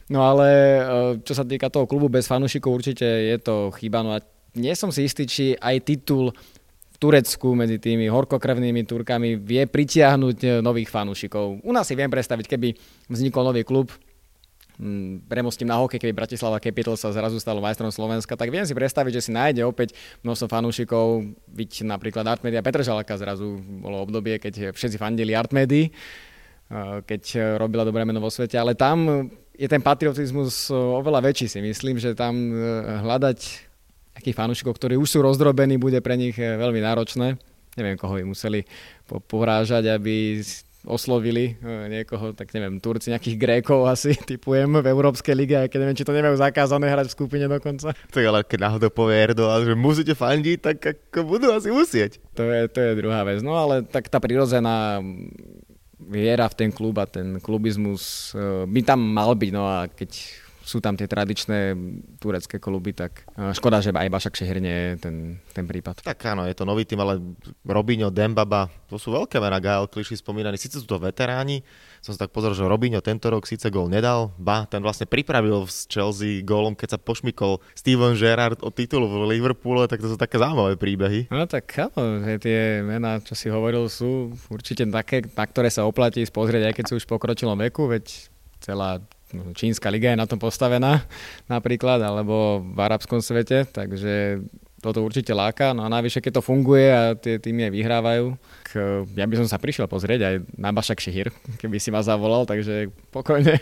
No 0.04 0.20
ale 0.20 0.48
e, 0.52 0.80
čo 1.24 1.32
sa 1.32 1.48
týka 1.48 1.72
toho 1.72 1.88
klubu 1.88 2.12
bez 2.12 2.28
fanúšikov, 2.28 2.76
určite 2.76 3.08
je 3.08 3.40
to 3.40 3.72
chyba. 3.72 4.04
No 4.04 4.12
a 4.12 4.20
nie 4.52 4.76
som 4.76 4.92
si 4.92 5.08
istý, 5.08 5.24
či 5.24 5.56
aj 5.56 5.80
titul 5.80 6.28
Turecku 7.00 7.56
medzi 7.56 7.80
tými 7.80 8.12
horkokrvnými 8.12 8.84
Turkami 8.84 9.40
vie 9.40 9.64
pritiahnuť 9.64 10.38
e, 10.44 10.48
nových 10.60 10.92
fanúšikov. 10.92 11.64
U 11.64 11.72
nás 11.72 11.88
si 11.88 11.96
viem 11.96 12.12
predstaviť, 12.12 12.44
keby 12.52 12.76
vznikol 13.08 13.48
nový 13.48 13.64
klub, 13.64 13.96
premostím 15.30 15.70
na 15.70 15.78
hokej, 15.78 16.02
keby 16.02 16.10
Bratislava 16.10 16.58
Capital 16.58 16.98
sa 16.98 17.14
zrazu 17.14 17.38
stalo 17.38 17.62
majstrom 17.62 17.94
Slovenska, 17.94 18.34
tak 18.34 18.50
viem 18.50 18.66
si 18.66 18.74
predstaviť, 18.74 19.12
že 19.18 19.24
si 19.26 19.30
nájde 19.30 19.62
opäť 19.62 19.94
množstvo 20.26 20.46
fanúšikov, 20.50 21.22
byť 21.46 21.86
napríklad 21.86 22.26
Artmedia 22.26 22.62
Petržalka 22.62 23.14
zrazu 23.14 23.58
bolo 23.58 24.02
obdobie, 24.02 24.42
keď 24.42 24.74
všetci 24.74 24.98
fandili 24.98 25.32
Artmedii 25.34 25.90
keď 27.04 27.54
robila 27.60 27.84
dobré 27.84 28.08
meno 28.08 28.24
vo 28.24 28.32
svete, 28.32 28.56
ale 28.56 28.72
tam 28.72 29.28
je 29.54 29.68
ten 29.68 29.84
patriotizmus 29.84 30.72
oveľa 30.72 31.30
väčší 31.30 31.46
si 31.46 31.60
myslím, 31.60 32.00
že 32.00 32.16
tam 32.16 32.34
hľadať 33.04 33.38
takých 34.16 34.32
fanúšikov, 34.34 34.72
ktorí 34.80 34.96
už 34.96 35.06
sú 35.06 35.18
rozdrobení, 35.20 35.76
bude 35.76 36.00
pre 36.00 36.16
nich 36.16 36.34
veľmi 36.34 36.80
náročné. 36.80 37.36
Neviem, 37.76 38.00
koho 38.00 38.16
by 38.16 38.24
museli 38.24 38.64
porážať, 39.06 39.92
aby 39.92 40.40
oslovili 40.84 41.56
e, 41.56 41.88
niekoho, 41.88 42.36
tak 42.36 42.52
neviem, 42.52 42.76
Turci, 42.78 43.08
nejakých 43.08 43.40
Grékov 43.40 43.88
asi 43.88 44.12
typujem 44.30 44.68
v 44.80 44.86
Európskej 44.86 45.34
lige, 45.34 45.56
aj 45.56 45.68
keď 45.72 45.78
neviem, 45.80 45.98
či 45.98 46.06
to 46.06 46.12
nemajú 46.12 46.36
zakázané 46.36 46.92
hrať 46.92 47.08
v 47.10 47.16
skupine 47.16 47.46
dokonca. 47.48 47.96
Tak 48.12 48.24
ale 48.24 48.44
keď 48.44 48.58
náhodou 48.70 48.90
povie 48.92 49.16
Erdogan, 49.32 49.64
že 49.64 49.74
musíte 49.74 50.14
fandiť, 50.14 50.58
tak 50.60 50.76
ako 50.84 51.20
budú 51.24 51.48
asi 51.50 51.72
musieť. 51.72 52.20
To 52.36 52.44
je, 52.44 52.68
to 52.68 52.78
je 52.78 53.00
druhá 53.00 53.24
vec. 53.24 53.40
No 53.40 53.56
ale 53.56 53.82
tak 53.82 54.12
tá 54.12 54.20
prirodzená 54.20 55.00
viera 56.04 56.44
v 56.52 56.54
ten 56.54 56.70
klub 56.70 57.00
a 57.00 57.08
ten 57.08 57.40
klubizmus 57.40 58.32
e, 58.36 58.68
by 58.68 58.80
tam 58.84 59.00
mal 59.00 59.32
byť, 59.32 59.50
no 59.50 59.64
a 59.64 59.88
keď 59.88 60.43
sú 60.64 60.80
tam 60.80 60.96
tie 60.96 61.04
tradičné 61.04 61.76
turecké 62.16 62.56
kluby, 62.56 62.96
tak 62.96 63.28
škoda, 63.52 63.84
že 63.84 63.92
aj 63.92 64.08
Bašak 64.08 64.40
Šehir 64.40 64.64
nie 64.64 64.72
je 64.72 64.90
ten, 64.96 65.16
ten 65.52 65.68
prípad. 65.68 66.00
Tak 66.00 66.16
áno, 66.24 66.48
je 66.48 66.56
to 66.56 66.64
nový 66.64 66.88
tým, 66.88 67.04
ale 67.04 67.20
Robinho, 67.68 68.08
Dembaba, 68.08 68.72
to 68.88 68.96
sú 68.96 69.12
veľké 69.12 69.36
mená, 69.44 69.60
Gael 69.60 69.84
Kliši 69.84 70.24
spomínaní, 70.24 70.56
síce 70.56 70.80
sú 70.80 70.88
to 70.88 70.96
veteráni, 70.96 71.60
som 72.00 72.16
sa 72.16 72.24
tak 72.24 72.32
pozrel, 72.32 72.56
že 72.56 72.64
Robinho 72.64 73.04
tento 73.04 73.28
rok 73.28 73.44
síce 73.44 73.68
gól 73.68 73.92
nedal, 73.92 74.32
ba, 74.40 74.64
ten 74.64 74.80
vlastne 74.80 75.04
pripravil 75.04 75.68
z 75.68 75.84
Chelsea 75.84 76.40
gólom, 76.40 76.72
keď 76.72 76.96
sa 76.96 76.98
pošmykol 76.98 77.60
Steven 77.76 78.16
Gerrard 78.16 78.64
o 78.64 78.72
titul 78.72 79.04
v 79.04 79.36
Liverpoole, 79.36 79.84
tak 79.84 80.00
to 80.00 80.08
sú 80.08 80.16
také 80.16 80.40
zaujímavé 80.40 80.80
príbehy. 80.80 81.28
No 81.28 81.44
tak 81.44 81.68
áno, 81.76 82.24
že 82.24 82.40
tie 82.40 82.80
mená, 82.80 83.20
čo 83.20 83.36
si 83.36 83.52
hovoril, 83.52 83.92
sú 83.92 84.32
určite 84.48 84.88
také, 84.88 85.20
na 85.28 85.44
ktoré 85.44 85.68
sa 85.68 85.84
oplatí 85.84 86.24
spozrieť, 86.24 86.72
aj 86.72 86.74
keď 86.80 86.84
sú 86.88 86.94
už 86.96 87.04
pokročilom 87.04 87.60
veku, 87.68 87.84
veď 87.92 88.32
celá 88.64 88.96
čínska 89.54 89.90
liga 89.90 90.12
je 90.12 90.20
na 90.20 90.28
tom 90.28 90.38
postavená 90.38 91.04
napríklad, 91.50 92.00
alebo 92.02 92.62
v 92.62 92.78
arabskom 92.78 93.18
svete, 93.18 93.66
takže 93.68 94.44
toto 94.84 95.00
určite 95.00 95.32
láka. 95.32 95.72
No 95.72 95.88
a 95.88 95.92
najvyššie, 95.92 96.20
keď 96.20 96.32
to 96.40 96.42
funguje 96.44 96.86
a 96.92 97.16
tie 97.16 97.40
týmy 97.40 97.68
aj 97.68 97.72
vyhrávajú, 97.72 98.26
ja 99.14 99.26
by 99.26 99.34
som 99.40 99.48
sa 99.48 99.58
prišiel 99.58 99.86
pozrieť 99.86 100.20
aj 100.22 100.34
na 100.58 100.74
Bašak 100.74 100.98
Šehir, 100.98 101.30
keby 101.62 101.78
si 101.78 101.94
ma 101.94 102.02
zavolal, 102.02 102.44
takže 102.44 102.90
pokojne. 103.14 103.56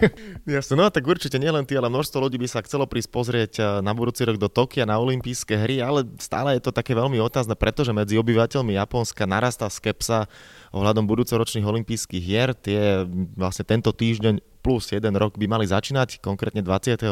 Jasne, 0.49 0.75
no 0.81 0.88
tak 0.88 1.04
určite 1.04 1.37
nielen 1.37 1.69
ty, 1.69 1.76
ale 1.76 1.92
množstvo 1.92 2.19
ľudí 2.19 2.40
by 2.40 2.49
sa 2.49 2.64
chcelo 2.64 2.88
prísť 2.88 3.11
pozrieť 3.12 3.52
eh, 3.61 3.64
na 3.85 3.92
budúci 3.92 4.25
rok 4.25 4.40
do 4.40 4.49
Tokia 4.49 4.88
na 4.88 4.97
olympijské 4.99 5.54
hry, 5.61 5.85
ale 5.85 6.09
stále 6.19 6.57
je 6.57 6.64
to 6.64 6.73
také 6.75 6.97
veľmi 6.97 7.21
otázne, 7.21 7.54
pretože 7.54 7.95
medzi 7.95 8.16
obyvateľmi 8.16 8.75
Japonska 8.75 9.28
narastá 9.28 9.69
skepsa 9.69 10.26
ohľadom 10.73 11.04
budúcoročných 11.04 11.69
olympijských 11.69 12.25
hier. 12.25 12.57
Tie 12.57 13.04
vlastne 13.37 13.69
tento 13.69 13.92
týždeň 13.92 14.40
plus 14.62 14.95
jeden 14.95 15.19
rok 15.19 15.35
by 15.37 15.50
mali 15.50 15.66
začínať, 15.66 16.23
konkrétne 16.23 16.62
23. 16.62 17.11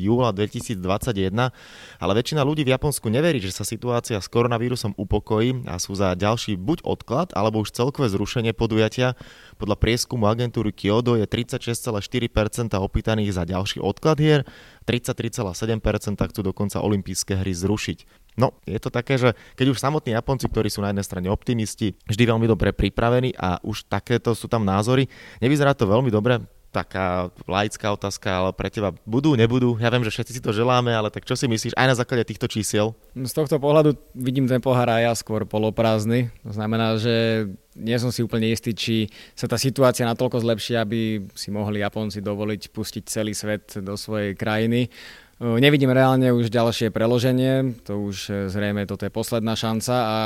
júla 0.00 0.32
2021, 0.32 1.52
ale 2.00 2.12
väčšina 2.16 2.40
ľudí 2.40 2.64
v 2.64 2.72
Japonsku 2.72 3.12
neverí, 3.12 3.38
že 3.44 3.52
sa 3.52 3.62
situácia 3.62 4.16
s 4.16 4.26
koronavírusom 4.32 4.96
upokojí 4.96 5.68
a 5.68 5.76
sú 5.76 5.92
za 5.92 6.16
ďalší 6.16 6.56
buď 6.56 6.82
odklad, 6.88 7.27
alebo 7.32 7.64
už 7.64 7.74
celkové 7.74 8.08
zrušenie 8.12 8.52
podujatia. 8.52 9.16
Podľa 9.56 9.76
prieskumu 9.80 10.28
agentúry 10.28 10.70
Kyodo 10.70 11.16
je 11.18 11.26
36,4% 11.26 12.76
opýtaných 12.78 13.34
za 13.34 13.48
ďalší 13.48 13.82
odklad 13.82 14.20
hier, 14.20 14.46
33,7% 14.84 16.16
chcú 16.16 16.40
dokonca 16.40 16.78
olympijské 16.80 17.40
hry 17.40 17.52
zrušiť. 17.52 18.28
No, 18.38 18.54
je 18.70 18.78
to 18.78 18.94
také, 18.94 19.18
že 19.18 19.34
keď 19.58 19.74
už 19.74 19.82
samotní 19.82 20.14
Japonci, 20.14 20.46
ktorí 20.46 20.70
sú 20.70 20.78
na 20.78 20.94
jednej 20.94 21.02
strane 21.02 21.26
optimisti, 21.26 21.98
vždy 22.06 22.22
veľmi 22.22 22.46
dobre 22.46 22.70
pripravení 22.70 23.34
a 23.34 23.58
už 23.66 23.90
takéto 23.90 24.30
sú 24.38 24.46
tam 24.46 24.62
názory, 24.62 25.10
nevyzerá 25.42 25.74
to 25.74 25.90
veľmi 25.90 26.14
dobre 26.14 26.38
taká 26.68 27.32
laická 27.48 27.92
otázka, 27.96 28.28
ale 28.28 28.50
pre 28.52 28.68
teba 28.68 28.92
budú, 29.08 29.32
nebudú? 29.32 29.80
Ja 29.80 29.88
viem, 29.88 30.04
že 30.04 30.12
všetci 30.12 30.32
si 30.36 30.44
to 30.44 30.52
želáme, 30.52 30.92
ale 30.92 31.08
tak 31.08 31.24
čo 31.24 31.32
si 31.32 31.48
myslíš 31.48 31.72
aj 31.72 31.86
na 31.88 31.96
základe 31.96 32.28
týchto 32.28 32.44
čísiel? 32.44 32.92
Z 33.16 33.32
tohto 33.32 33.56
pohľadu 33.56 33.96
vidím 34.12 34.44
ten 34.44 34.60
pohár 34.60 34.88
aj 34.92 35.02
ja 35.02 35.12
skôr 35.16 35.48
poloprázdny. 35.48 36.28
To 36.44 36.52
znamená, 36.52 37.00
že 37.00 37.48
nie 37.72 37.96
som 37.96 38.12
si 38.12 38.20
úplne 38.20 38.50
istý, 38.52 38.76
či 38.76 39.08
sa 39.32 39.48
tá 39.48 39.56
situácia 39.56 40.04
natoľko 40.04 40.44
zlepší, 40.44 40.76
aby 40.76 41.24
si 41.32 41.48
mohli 41.48 41.80
Japonci 41.80 42.20
dovoliť 42.20 42.62
pustiť 42.74 43.04
celý 43.08 43.32
svet 43.32 43.80
do 43.80 43.96
svojej 43.96 44.36
krajiny. 44.36 44.92
Nevidím 45.38 45.94
reálne 45.94 46.34
už 46.34 46.50
ďalšie 46.50 46.90
preloženie, 46.90 47.78
to 47.86 47.94
už 48.10 48.16
e, 48.26 48.50
zrejme 48.50 48.82
toto 48.90 49.06
je 49.06 49.12
posledná 49.14 49.54
šanca 49.54 49.94
a 49.94 50.18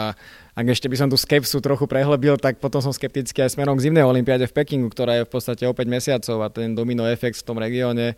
ak 0.57 0.67
ešte 0.73 0.89
by 0.89 0.97
som 0.97 1.13
tú 1.13 1.21
skepsu 1.21 1.61
trochu 1.61 1.85
prehlbil, 1.85 2.41
tak 2.41 2.57
potom 2.65 2.81
som 2.81 2.97
skeptický 2.97 3.45
aj 3.45 3.53
smerom 3.53 3.77
k 3.77 3.93
zimnej 3.93 4.09
olympiáde 4.09 4.49
v 4.49 4.57
Pekingu, 4.57 4.89
ktorá 4.89 5.21
je 5.21 5.29
v 5.29 5.33
podstate 5.37 5.69
o 5.69 5.77
5 5.77 5.85
mesiacov 5.85 6.37
a 6.41 6.49
ten 6.49 6.73
domino 6.73 7.05
efekt 7.05 7.45
v 7.45 7.45
tom 7.45 7.61
regióne 7.61 8.17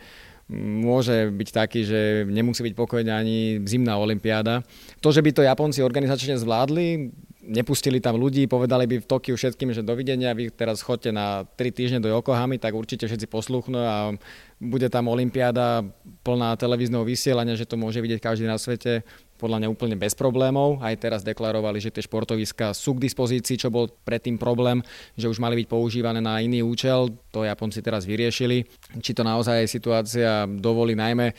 môže 0.54 1.34
byť 1.34 1.48
taký, 1.50 1.80
že 1.82 2.00
nemusí 2.30 2.62
byť 2.62 2.74
pokojne 2.78 3.10
ani 3.10 3.64
zimná 3.66 3.98
olympiáda. 3.98 4.62
To, 5.02 5.10
že 5.10 5.24
by 5.24 5.30
to 5.34 5.42
Japonci 5.42 5.80
organizačne 5.82 6.38
zvládli, 6.38 7.10
nepustili 7.46 8.00
tam 8.00 8.16
ľudí, 8.16 8.48
povedali 8.48 8.88
by 8.88 8.96
v 9.04 9.08
Tokiu 9.08 9.36
všetkým, 9.36 9.76
že 9.76 9.84
dovidenia, 9.84 10.32
vy 10.32 10.48
teraz 10.50 10.80
chodte 10.80 11.12
na 11.12 11.44
3 11.56 11.76
týždne 11.76 11.98
do 12.00 12.08
Yokohamy, 12.08 12.56
tak 12.56 12.72
určite 12.72 13.04
všetci 13.04 13.28
posluchnú 13.28 13.78
a 13.78 14.12
bude 14.58 14.88
tam 14.88 15.12
olympiáda 15.12 15.84
plná 16.24 16.56
televízneho 16.56 17.04
vysielania, 17.04 17.58
že 17.58 17.68
to 17.68 17.76
môže 17.76 18.00
vidieť 18.00 18.20
každý 18.20 18.48
na 18.48 18.56
svete 18.56 19.04
podľa 19.44 19.60
mňa 19.60 19.68
úplne 19.68 19.96
bez 20.00 20.16
problémov. 20.16 20.80
Aj 20.80 20.96
teraz 20.96 21.20
deklarovali, 21.20 21.76
že 21.76 21.92
tie 21.92 22.00
športoviska 22.00 22.72
sú 22.72 22.96
k 22.96 23.04
dispozícii, 23.04 23.60
čo 23.60 23.68
bol 23.68 23.92
predtým 24.08 24.40
problém, 24.40 24.80
že 25.20 25.28
už 25.28 25.36
mali 25.36 25.60
byť 25.60 25.68
používané 25.68 26.24
na 26.24 26.40
iný 26.40 26.64
účel. 26.64 27.12
To 27.36 27.44
Japonci 27.44 27.84
teraz 27.84 28.08
vyriešili. 28.08 28.64
Či 29.04 29.12
to 29.12 29.20
naozaj 29.20 29.68
situácia 29.68 30.48
dovolí 30.48 30.96
najmä 30.96 31.28
e, 31.28 31.34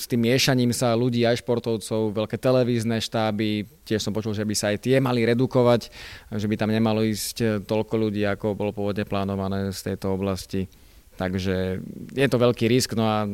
s 0.00 0.08
tým 0.08 0.24
miešaním 0.24 0.72
sa 0.72 0.96
ľudí 0.96 1.28
aj 1.28 1.44
športovcov, 1.44 2.16
veľké 2.16 2.40
televízne 2.40 2.96
štáby, 3.04 3.68
tiež 3.84 4.00
som 4.00 4.16
počul, 4.16 4.32
že 4.32 4.48
by 4.48 4.54
sa 4.56 4.72
aj 4.72 4.88
tie 4.88 4.96
mali 4.96 5.28
redukovať, 5.28 5.92
že 6.32 6.48
by 6.48 6.56
tam 6.56 6.72
nemalo 6.72 7.04
ísť 7.04 7.68
toľko 7.68 8.08
ľudí, 8.08 8.24
ako 8.24 8.56
bolo 8.56 8.72
pôvodne 8.72 9.04
plánované 9.04 9.68
z 9.76 9.92
tejto 9.92 10.16
oblasti. 10.16 10.72
Takže 11.20 11.84
je 12.16 12.28
to 12.32 12.40
veľký 12.40 12.64
risk, 12.64 12.96
no 12.96 13.04
a 13.04 13.28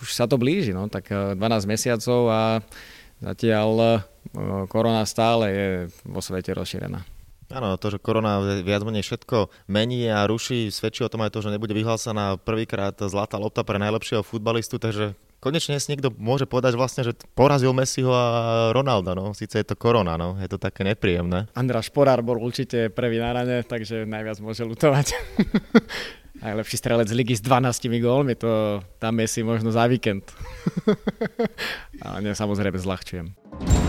už 0.00 0.10
sa 0.12 0.24
to 0.24 0.40
blíži, 0.40 0.72
no 0.72 0.88
tak 0.88 1.12
12 1.12 1.36
eh, 1.40 1.68
mesiacov 1.68 2.20
a 2.28 2.40
zatiaľ 3.20 3.70
eh, 3.80 4.00
korona 4.66 5.04
stále 5.04 5.44
je 5.48 5.68
vo 6.08 6.20
svete 6.24 6.56
rozšírená. 6.56 7.00
Áno, 7.50 7.74
to, 7.74 7.90
že 7.90 7.98
korona 7.98 8.62
viac 8.62 8.86
menej 8.86 9.02
všetko 9.02 9.50
mení 9.66 10.06
a 10.06 10.22
ruší, 10.30 10.70
svedčí 10.70 11.02
o 11.02 11.10
tom 11.10 11.26
aj 11.26 11.34
to, 11.34 11.42
že 11.42 11.50
nebude 11.50 11.74
vyhlásená 11.74 12.38
prvýkrát 12.38 12.94
zlatá 13.10 13.42
lopta 13.42 13.66
pre 13.66 13.74
najlepšieho 13.82 14.22
futbalistu, 14.22 14.78
takže 14.78 15.18
konečne 15.42 15.82
si 15.82 15.90
niekto 15.90 16.14
môže 16.14 16.46
povedať 16.46 16.78
vlastne, 16.78 17.02
že 17.02 17.18
porazil 17.34 17.74
Messiho 17.74 18.14
a 18.14 18.24
Ronaldo, 18.70 19.18
no. 19.18 19.34
Sice 19.34 19.58
je 19.58 19.66
to 19.66 19.74
korona, 19.74 20.14
no. 20.14 20.38
Je 20.38 20.46
to 20.46 20.62
také 20.62 20.86
nepríjemné. 20.86 21.50
Andrá 21.56 21.82
Šporár 21.82 22.22
bol 22.22 22.38
určite 22.38 22.86
prvý 22.86 23.18
na 23.18 23.34
rane, 23.34 23.66
takže 23.66 24.06
najviac 24.06 24.38
môže 24.38 24.62
lutovať. 24.62 25.10
Najlepší 26.40 26.76
strelec 26.76 27.08
ligy 27.12 27.36
s 27.36 27.40
12 27.40 28.00
gólmi, 28.00 28.34
to 28.34 28.80
tam 28.98 29.20
je 29.20 29.28
si 29.28 29.40
možno 29.42 29.72
za 29.72 29.84
víkend. 29.86 30.24
Ale 32.04 32.24
samozrejme 32.32 32.80
zľahčujem. 32.80 33.79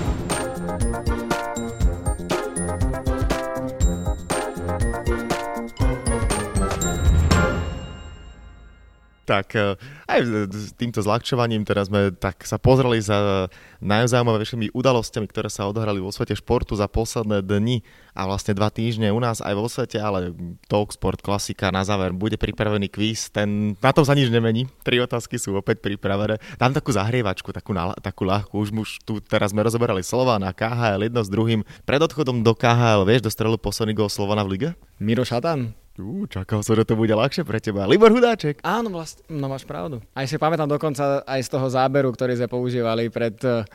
Tak 9.25 9.53
e, 9.53 9.77
aj 10.09 10.19
s 10.51 10.73
týmto 10.73 10.99
zľahčovaním 10.99 11.63
teraz 11.63 11.87
sme 11.87 12.11
tak 12.13 12.43
sa 12.45 12.57
pozreli 12.57 13.01
za 13.01 13.47
najzaujímavejšími 13.81 14.73
udalosťami, 14.73 15.25
ktoré 15.29 15.49
sa 15.49 15.65
odohrali 15.69 16.01
vo 16.01 16.13
svete 16.13 16.37
športu 16.37 16.77
za 16.77 16.85
posledné 16.85 17.41
dni 17.41 17.81
a 18.13 18.27
vlastne 18.27 18.53
dva 18.53 18.69
týždne 18.69 19.09
u 19.09 19.19
nás 19.23 19.39
aj 19.39 19.53
vo 19.55 19.65
svete, 19.71 19.97
ale 19.97 20.35
Talk 20.67 20.93
Sport 20.93 21.23
klasika 21.23 21.71
na 21.71 21.81
záver 21.87 22.11
bude 22.13 22.35
pripravený 22.35 22.91
kvíz, 22.91 23.31
ten, 23.31 23.73
na 23.79 23.91
tom 23.95 24.03
sa 24.03 24.13
nič 24.13 24.29
nemení, 24.29 24.67
tri 24.85 24.99
otázky 24.99 25.39
sú 25.39 25.55
opäť 25.55 25.81
pripravené. 25.81 26.37
Dám 26.59 26.75
takú 26.75 26.91
zahrievačku, 26.93 27.49
takú, 27.55 27.73
takú 28.03 28.23
ľahkú, 28.27 28.53
už, 28.61 28.69
už 28.75 28.89
tu 29.07 29.17
teraz 29.23 29.55
sme 29.55 29.65
rozoberali 29.65 30.05
Slovana, 30.05 30.53
KHL 30.53 31.07
jedno 31.07 31.21
s 31.23 31.29
druhým. 31.31 31.65
Pred 31.87 32.01
odchodom 32.05 32.43
do 32.45 32.53
KHL, 32.53 33.07
vieš, 33.07 33.25
dostrelil 33.25 33.57
posledný 33.57 33.95
gol 33.95 34.11
Slovana 34.11 34.45
v 34.45 34.51
lige? 34.53 34.69
Miro 35.01 35.25
Šatan. 35.25 35.80
Ú, 35.99 36.23
čakal 36.23 36.63
som, 36.63 36.79
že 36.79 36.87
to 36.87 36.95
bude 36.95 37.11
ľahšie 37.11 37.43
pre 37.43 37.59
teba. 37.59 37.83
Libor 37.83 38.15
Hudáček. 38.15 38.63
Áno, 38.63 38.87
vlastne, 38.95 39.27
no 39.27 39.51
máš 39.51 39.67
pravdu. 39.67 39.99
Aj 40.15 40.23
si 40.23 40.39
pamätám 40.39 40.71
dokonca 40.71 41.19
aj 41.27 41.41
z 41.43 41.49
toho 41.51 41.67
záberu, 41.67 42.15
ktorý 42.15 42.39
sme 42.39 42.47
používali 42.47 43.11
pred 43.11 43.35
eh, 43.43 43.67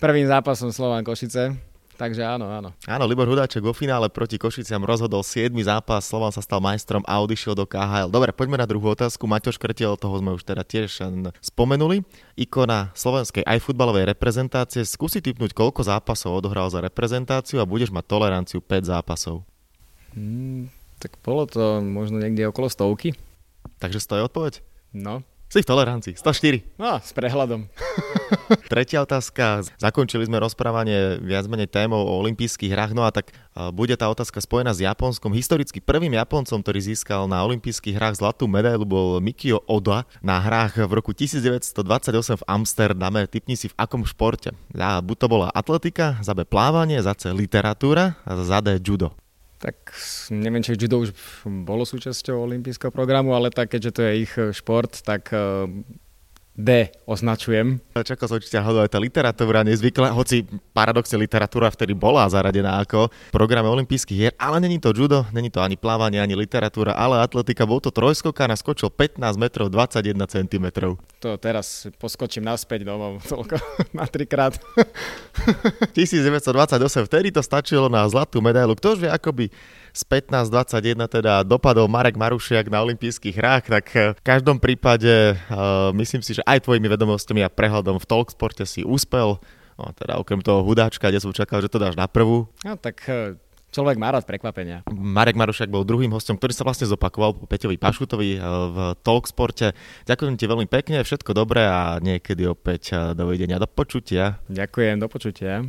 prvým 0.00 0.24
zápasom 0.24 0.72
Slovan 0.72 1.04
Košice. 1.04 1.52
Takže 1.98 2.22
áno, 2.22 2.46
áno. 2.46 2.70
Áno, 2.86 3.04
Libor 3.10 3.26
Hudáček 3.26 3.58
vo 3.58 3.74
finále 3.74 4.06
proti 4.06 4.38
Košiciam 4.38 4.86
rozhodol 4.86 5.26
7. 5.26 5.50
zápas, 5.66 6.06
Slovan 6.06 6.30
sa 6.30 6.38
stal 6.38 6.62
majstrom 6.62 7.02
a 7.02 7.18
odišiel 7.18 7.58
do 7.58 7.66
KHL. 7.66 8.06
Dobre, 8.06 8.30
poďme 8.30 8.62
na 8.62 8.70
druhú 8.70 8.94
otázku. 8.94 9.26
Maťo 9.26 9.50
Škrtiel, 9.50 9.98
toho 9.98 10.14
sme 10.22 10.38
už 10.38 10.46
teda 10.46 10.62
tiež 10.62 10.94
spomenuli. 11.42 12.06
Ikona 12.38 12.94
slovenskej 12.94 13.42
aj 13.42 13.58
futbalovej 13.66 14.14
reprezentácie. 14.14 14.86
Skúsi 14.86 15.18
typnúť, 15.18 15.50
koľko 15.50 15.82
zápasov 15.82 16.38
odohral 16.38 16.70
za 16.70 16.78
reprezentáciu 16.78 17.58
a 17.58 17.66
budeš 17.66 17.90
mať 17.90 18.06
toleranciu 18.06 18.62
5 18.62 18.94
zápasov. 18.94 19.42
Hmm, 20.14 20.70
Tak 20.98 21.18
bolo 21.22 21.46
to 21.46 21.78
možno 21.78 22.18
niekde 22.18 22.50
okolo 22.50 22.66
stovky. 22.66 23.14
Takže 23.78 24.02
stojí 24.02 24.26
odpoveď? 24.26 24.60
No. 24.90 25.22
Si 25.48 25.64
v 25.64 25.70
tolerancii, 25.72 26.12
104. 26.12 26.76
No, 26.76 27.00
s 27.00 27.16
prehľadom. 27.16 27.72
Tretia 28.72 29.00
otázka. 29.00 29.64
Zakončili 29.80 30.28
sme 30.28 30.36
rozprávanie 30.36 31.16
viac 31.24 31.48
menej 31.48 31.72
témou 31.72 32.04
o 32.04 32.20
olympijských 32.20 32.68
hrách, 32.68 32.92
no 32.92 33.00
a 33.00 33.08
tak 33.08 33.32
bude 33.72 33.96
tá 33.96 34.12
otázka 34.12 34.44
spojená 34.44 34.76
s 34.76 34.84
Japonskom. 34.84 35.32
Historicky 35.32 35.80
prvým 35.80 36.12
Japoncom, 36.20 36.60
ktorý 36.60 36.92
získal 36.92 37.24
na 37.24 37.40
olympijských 37.48 37.96
hrách 37.96 38.20
zlatú 38.20 38.44
medailu, 38.44 38.84
bol 38.84 39.24
Mikio 39.24 39.64
Oda 39.64 40.04
na 40.20 40.36
hrách 40.36 40.84
v 40.84 40.92
roku 40.92 41.16
1928 41.16 41.80
v 41.80 42.42
Amsterdame. 42.44 43.24
Typni 43.24 43.56
si 43.56 43.72
v 43.72 43.76
akom 43.80 44.04
športe. 44.04 44.52
A 44.76 45.00
buď 45.00 45.16
to 45.16 45.26
bola 45.32 45.48
atletika, 45.48 46.20
za 46.20 46.36
B 46.36 46.44
plávanie, 46.44 47.00
za 47.00 47.16
C 47.16 47.32
literatúra 47.32 48.20
a 48.28 48.36
za 48.36 48.60
D 48.60 48.76
judo. 48.84 49.16
Tak 49.58 49.74
neviem, 50.30 50.62
či 50.62 50.78
judo 50.78 51.02
už 51.02 51.10
bolo 51.66 51.82
súčasťou 51.82 52.46
olympijského 52.46 52.94
programu, 52.94 53.34
ale 53.34 53.50
tak 53.50 53.74
keďže 53.74 53.90
to 53.90 54.00
je 54.06 54.12
ich 54.22 54.32
šport, 54.54 55.02
tak 55.02 55.34
D 56.58 56.90
označujem. 57.06 57.78
Som, 57.94 58.42
či 58.42 58.50
ťa 58.50 58.66
aj 58.66 58.90
tá 58.90 58.98
literatúra 58.98 59.62
nezvykla, 59.62 60.10
hoci 60.10 60.42
paradoxne 60.74 61.14
literatúra 61.14 61.70
vtedy 61.70 61.94
bola 61.94 62.26
zaradená 62.26 62.82
ako 62.82 63.06
v 63.06 63.30
programe 63.30 63.70
olympijských 63.70 64.18
hier, 64.18 64.34
ale 64.34 64.58
není 64.58 64.82
to 64.82 64.90
judo, 64.90 65.22
není 65.30 65.54
to 65.54 65.62
ani 65.62 65.78
plávanie, 65.78 66.18
ani 66.18 66.34
literatúra, 66.34 66.98
ale 66.98 67.22
atletika. 67.22 67.62
Bol 67.62 67.78
to 67.78 67.94
trojskoka, 67.94 68.50
naskočil 68.50 68.90
15 68.90 69.22
metrov 69.38 69.70
21 69.70 70.18
cm. 70.26 70.66
To 71.22 71.38
teraz 71.38 71.86
poskočím 71.94 72.42
naspäť 72.42 72.82
domov 72.90 73.22
toľko 73.30 73.54
na 73.94 74.10
trikrát. 74.10 74.58
1928, 75.94 77.06
vtedy 77.06 77.30
to 77.30 77.38
stačilo 77.38 77.86
na 77.86 78.02
zlatú 78.10 78.42
medailu. 78.42 78.74
Kto 78.74 78.98
už 78.98 79.06
vie, 79.06 79.10
ako 79.14 79.30
by 79.30 79.46
z 79.98 80.02
15-21 80.06 81.10
teda 81.10 81.42
dopadol 81.42 81.90
Marek 81.90 82.14
Marušiak 82.14 82.70
na 82.70 82.86
olympijských 82.86 83.34
hrách, 83.34 83.64
tak 83.66 83.86
eh, 83.98 84.14
v 84.14 84.22
každom 84.22 84.62
prípade 84.62 85.34
uh, 85.34 85.90
myslím 85.98 86.22
si, 86.22 86.38
že 86.38 86.46
aj 86.46 86.70
tvojimi 86.70 86.86
vedomostiami 86.86 87.42
a 87.42 87.50
prehľadom 87.50 87.98
v 87.98 88.06
Talksporte 88.06 88.62
si 88.62 88.86
úspel. 88.86 89.42
No, 89.78 89.94
teda 89.94 90.18
okrem 90.18 90.42
toho 90.42 90.66
hudáčka, 90.66 91.10
kde 91.10 91.22
som 91.22 91.34
čakal, 91.34 91.62
že 91.62 91.70
to 91.70 91.82
dáš 91.82 91.94
na 91.98 92.06
prvú. 92.06 92.46
No 92.62 92.78
tak 92.78 93.02
eh, 93.10 93.34
Človek 93.68 94.00
má 94.00 94.08
rád 94.08 94.24
prekvapenia. 94.24 94.80
Marek 94.88 95.36
Marušak 95.36 95.68
bol 95.68 95.84
druhým 95.84 96.08
hostom, 96.16 96.40
ktorý 96.40 96.56
sa 96.56 96.64
vlastne 96.64 96.88
zopakoval 96.88 97.36
po 97.36 97.44
Peťovi 97.44 97.76
Pašutovi 97.76 98.40
v 98.40 98.76
Talksporte. 99.04 99.76
Ďakujem 100.08 100.40
ti 100.40 100.48
veľmi 100.48 100.64
pekne, 100.64 101.04
všetko 101.04 101.36
dobré 101.36 101.68
a 101.68 102.00
niekedy 102.00 102.48
opäť 102.48 103.12
dovidenia, 103.12 103.60
do 103.60 103.68
počutia. 103.68 104.40
Ďakujem, 104.48 105.04
do 105.04 105.08
počutia. 105.12 105.68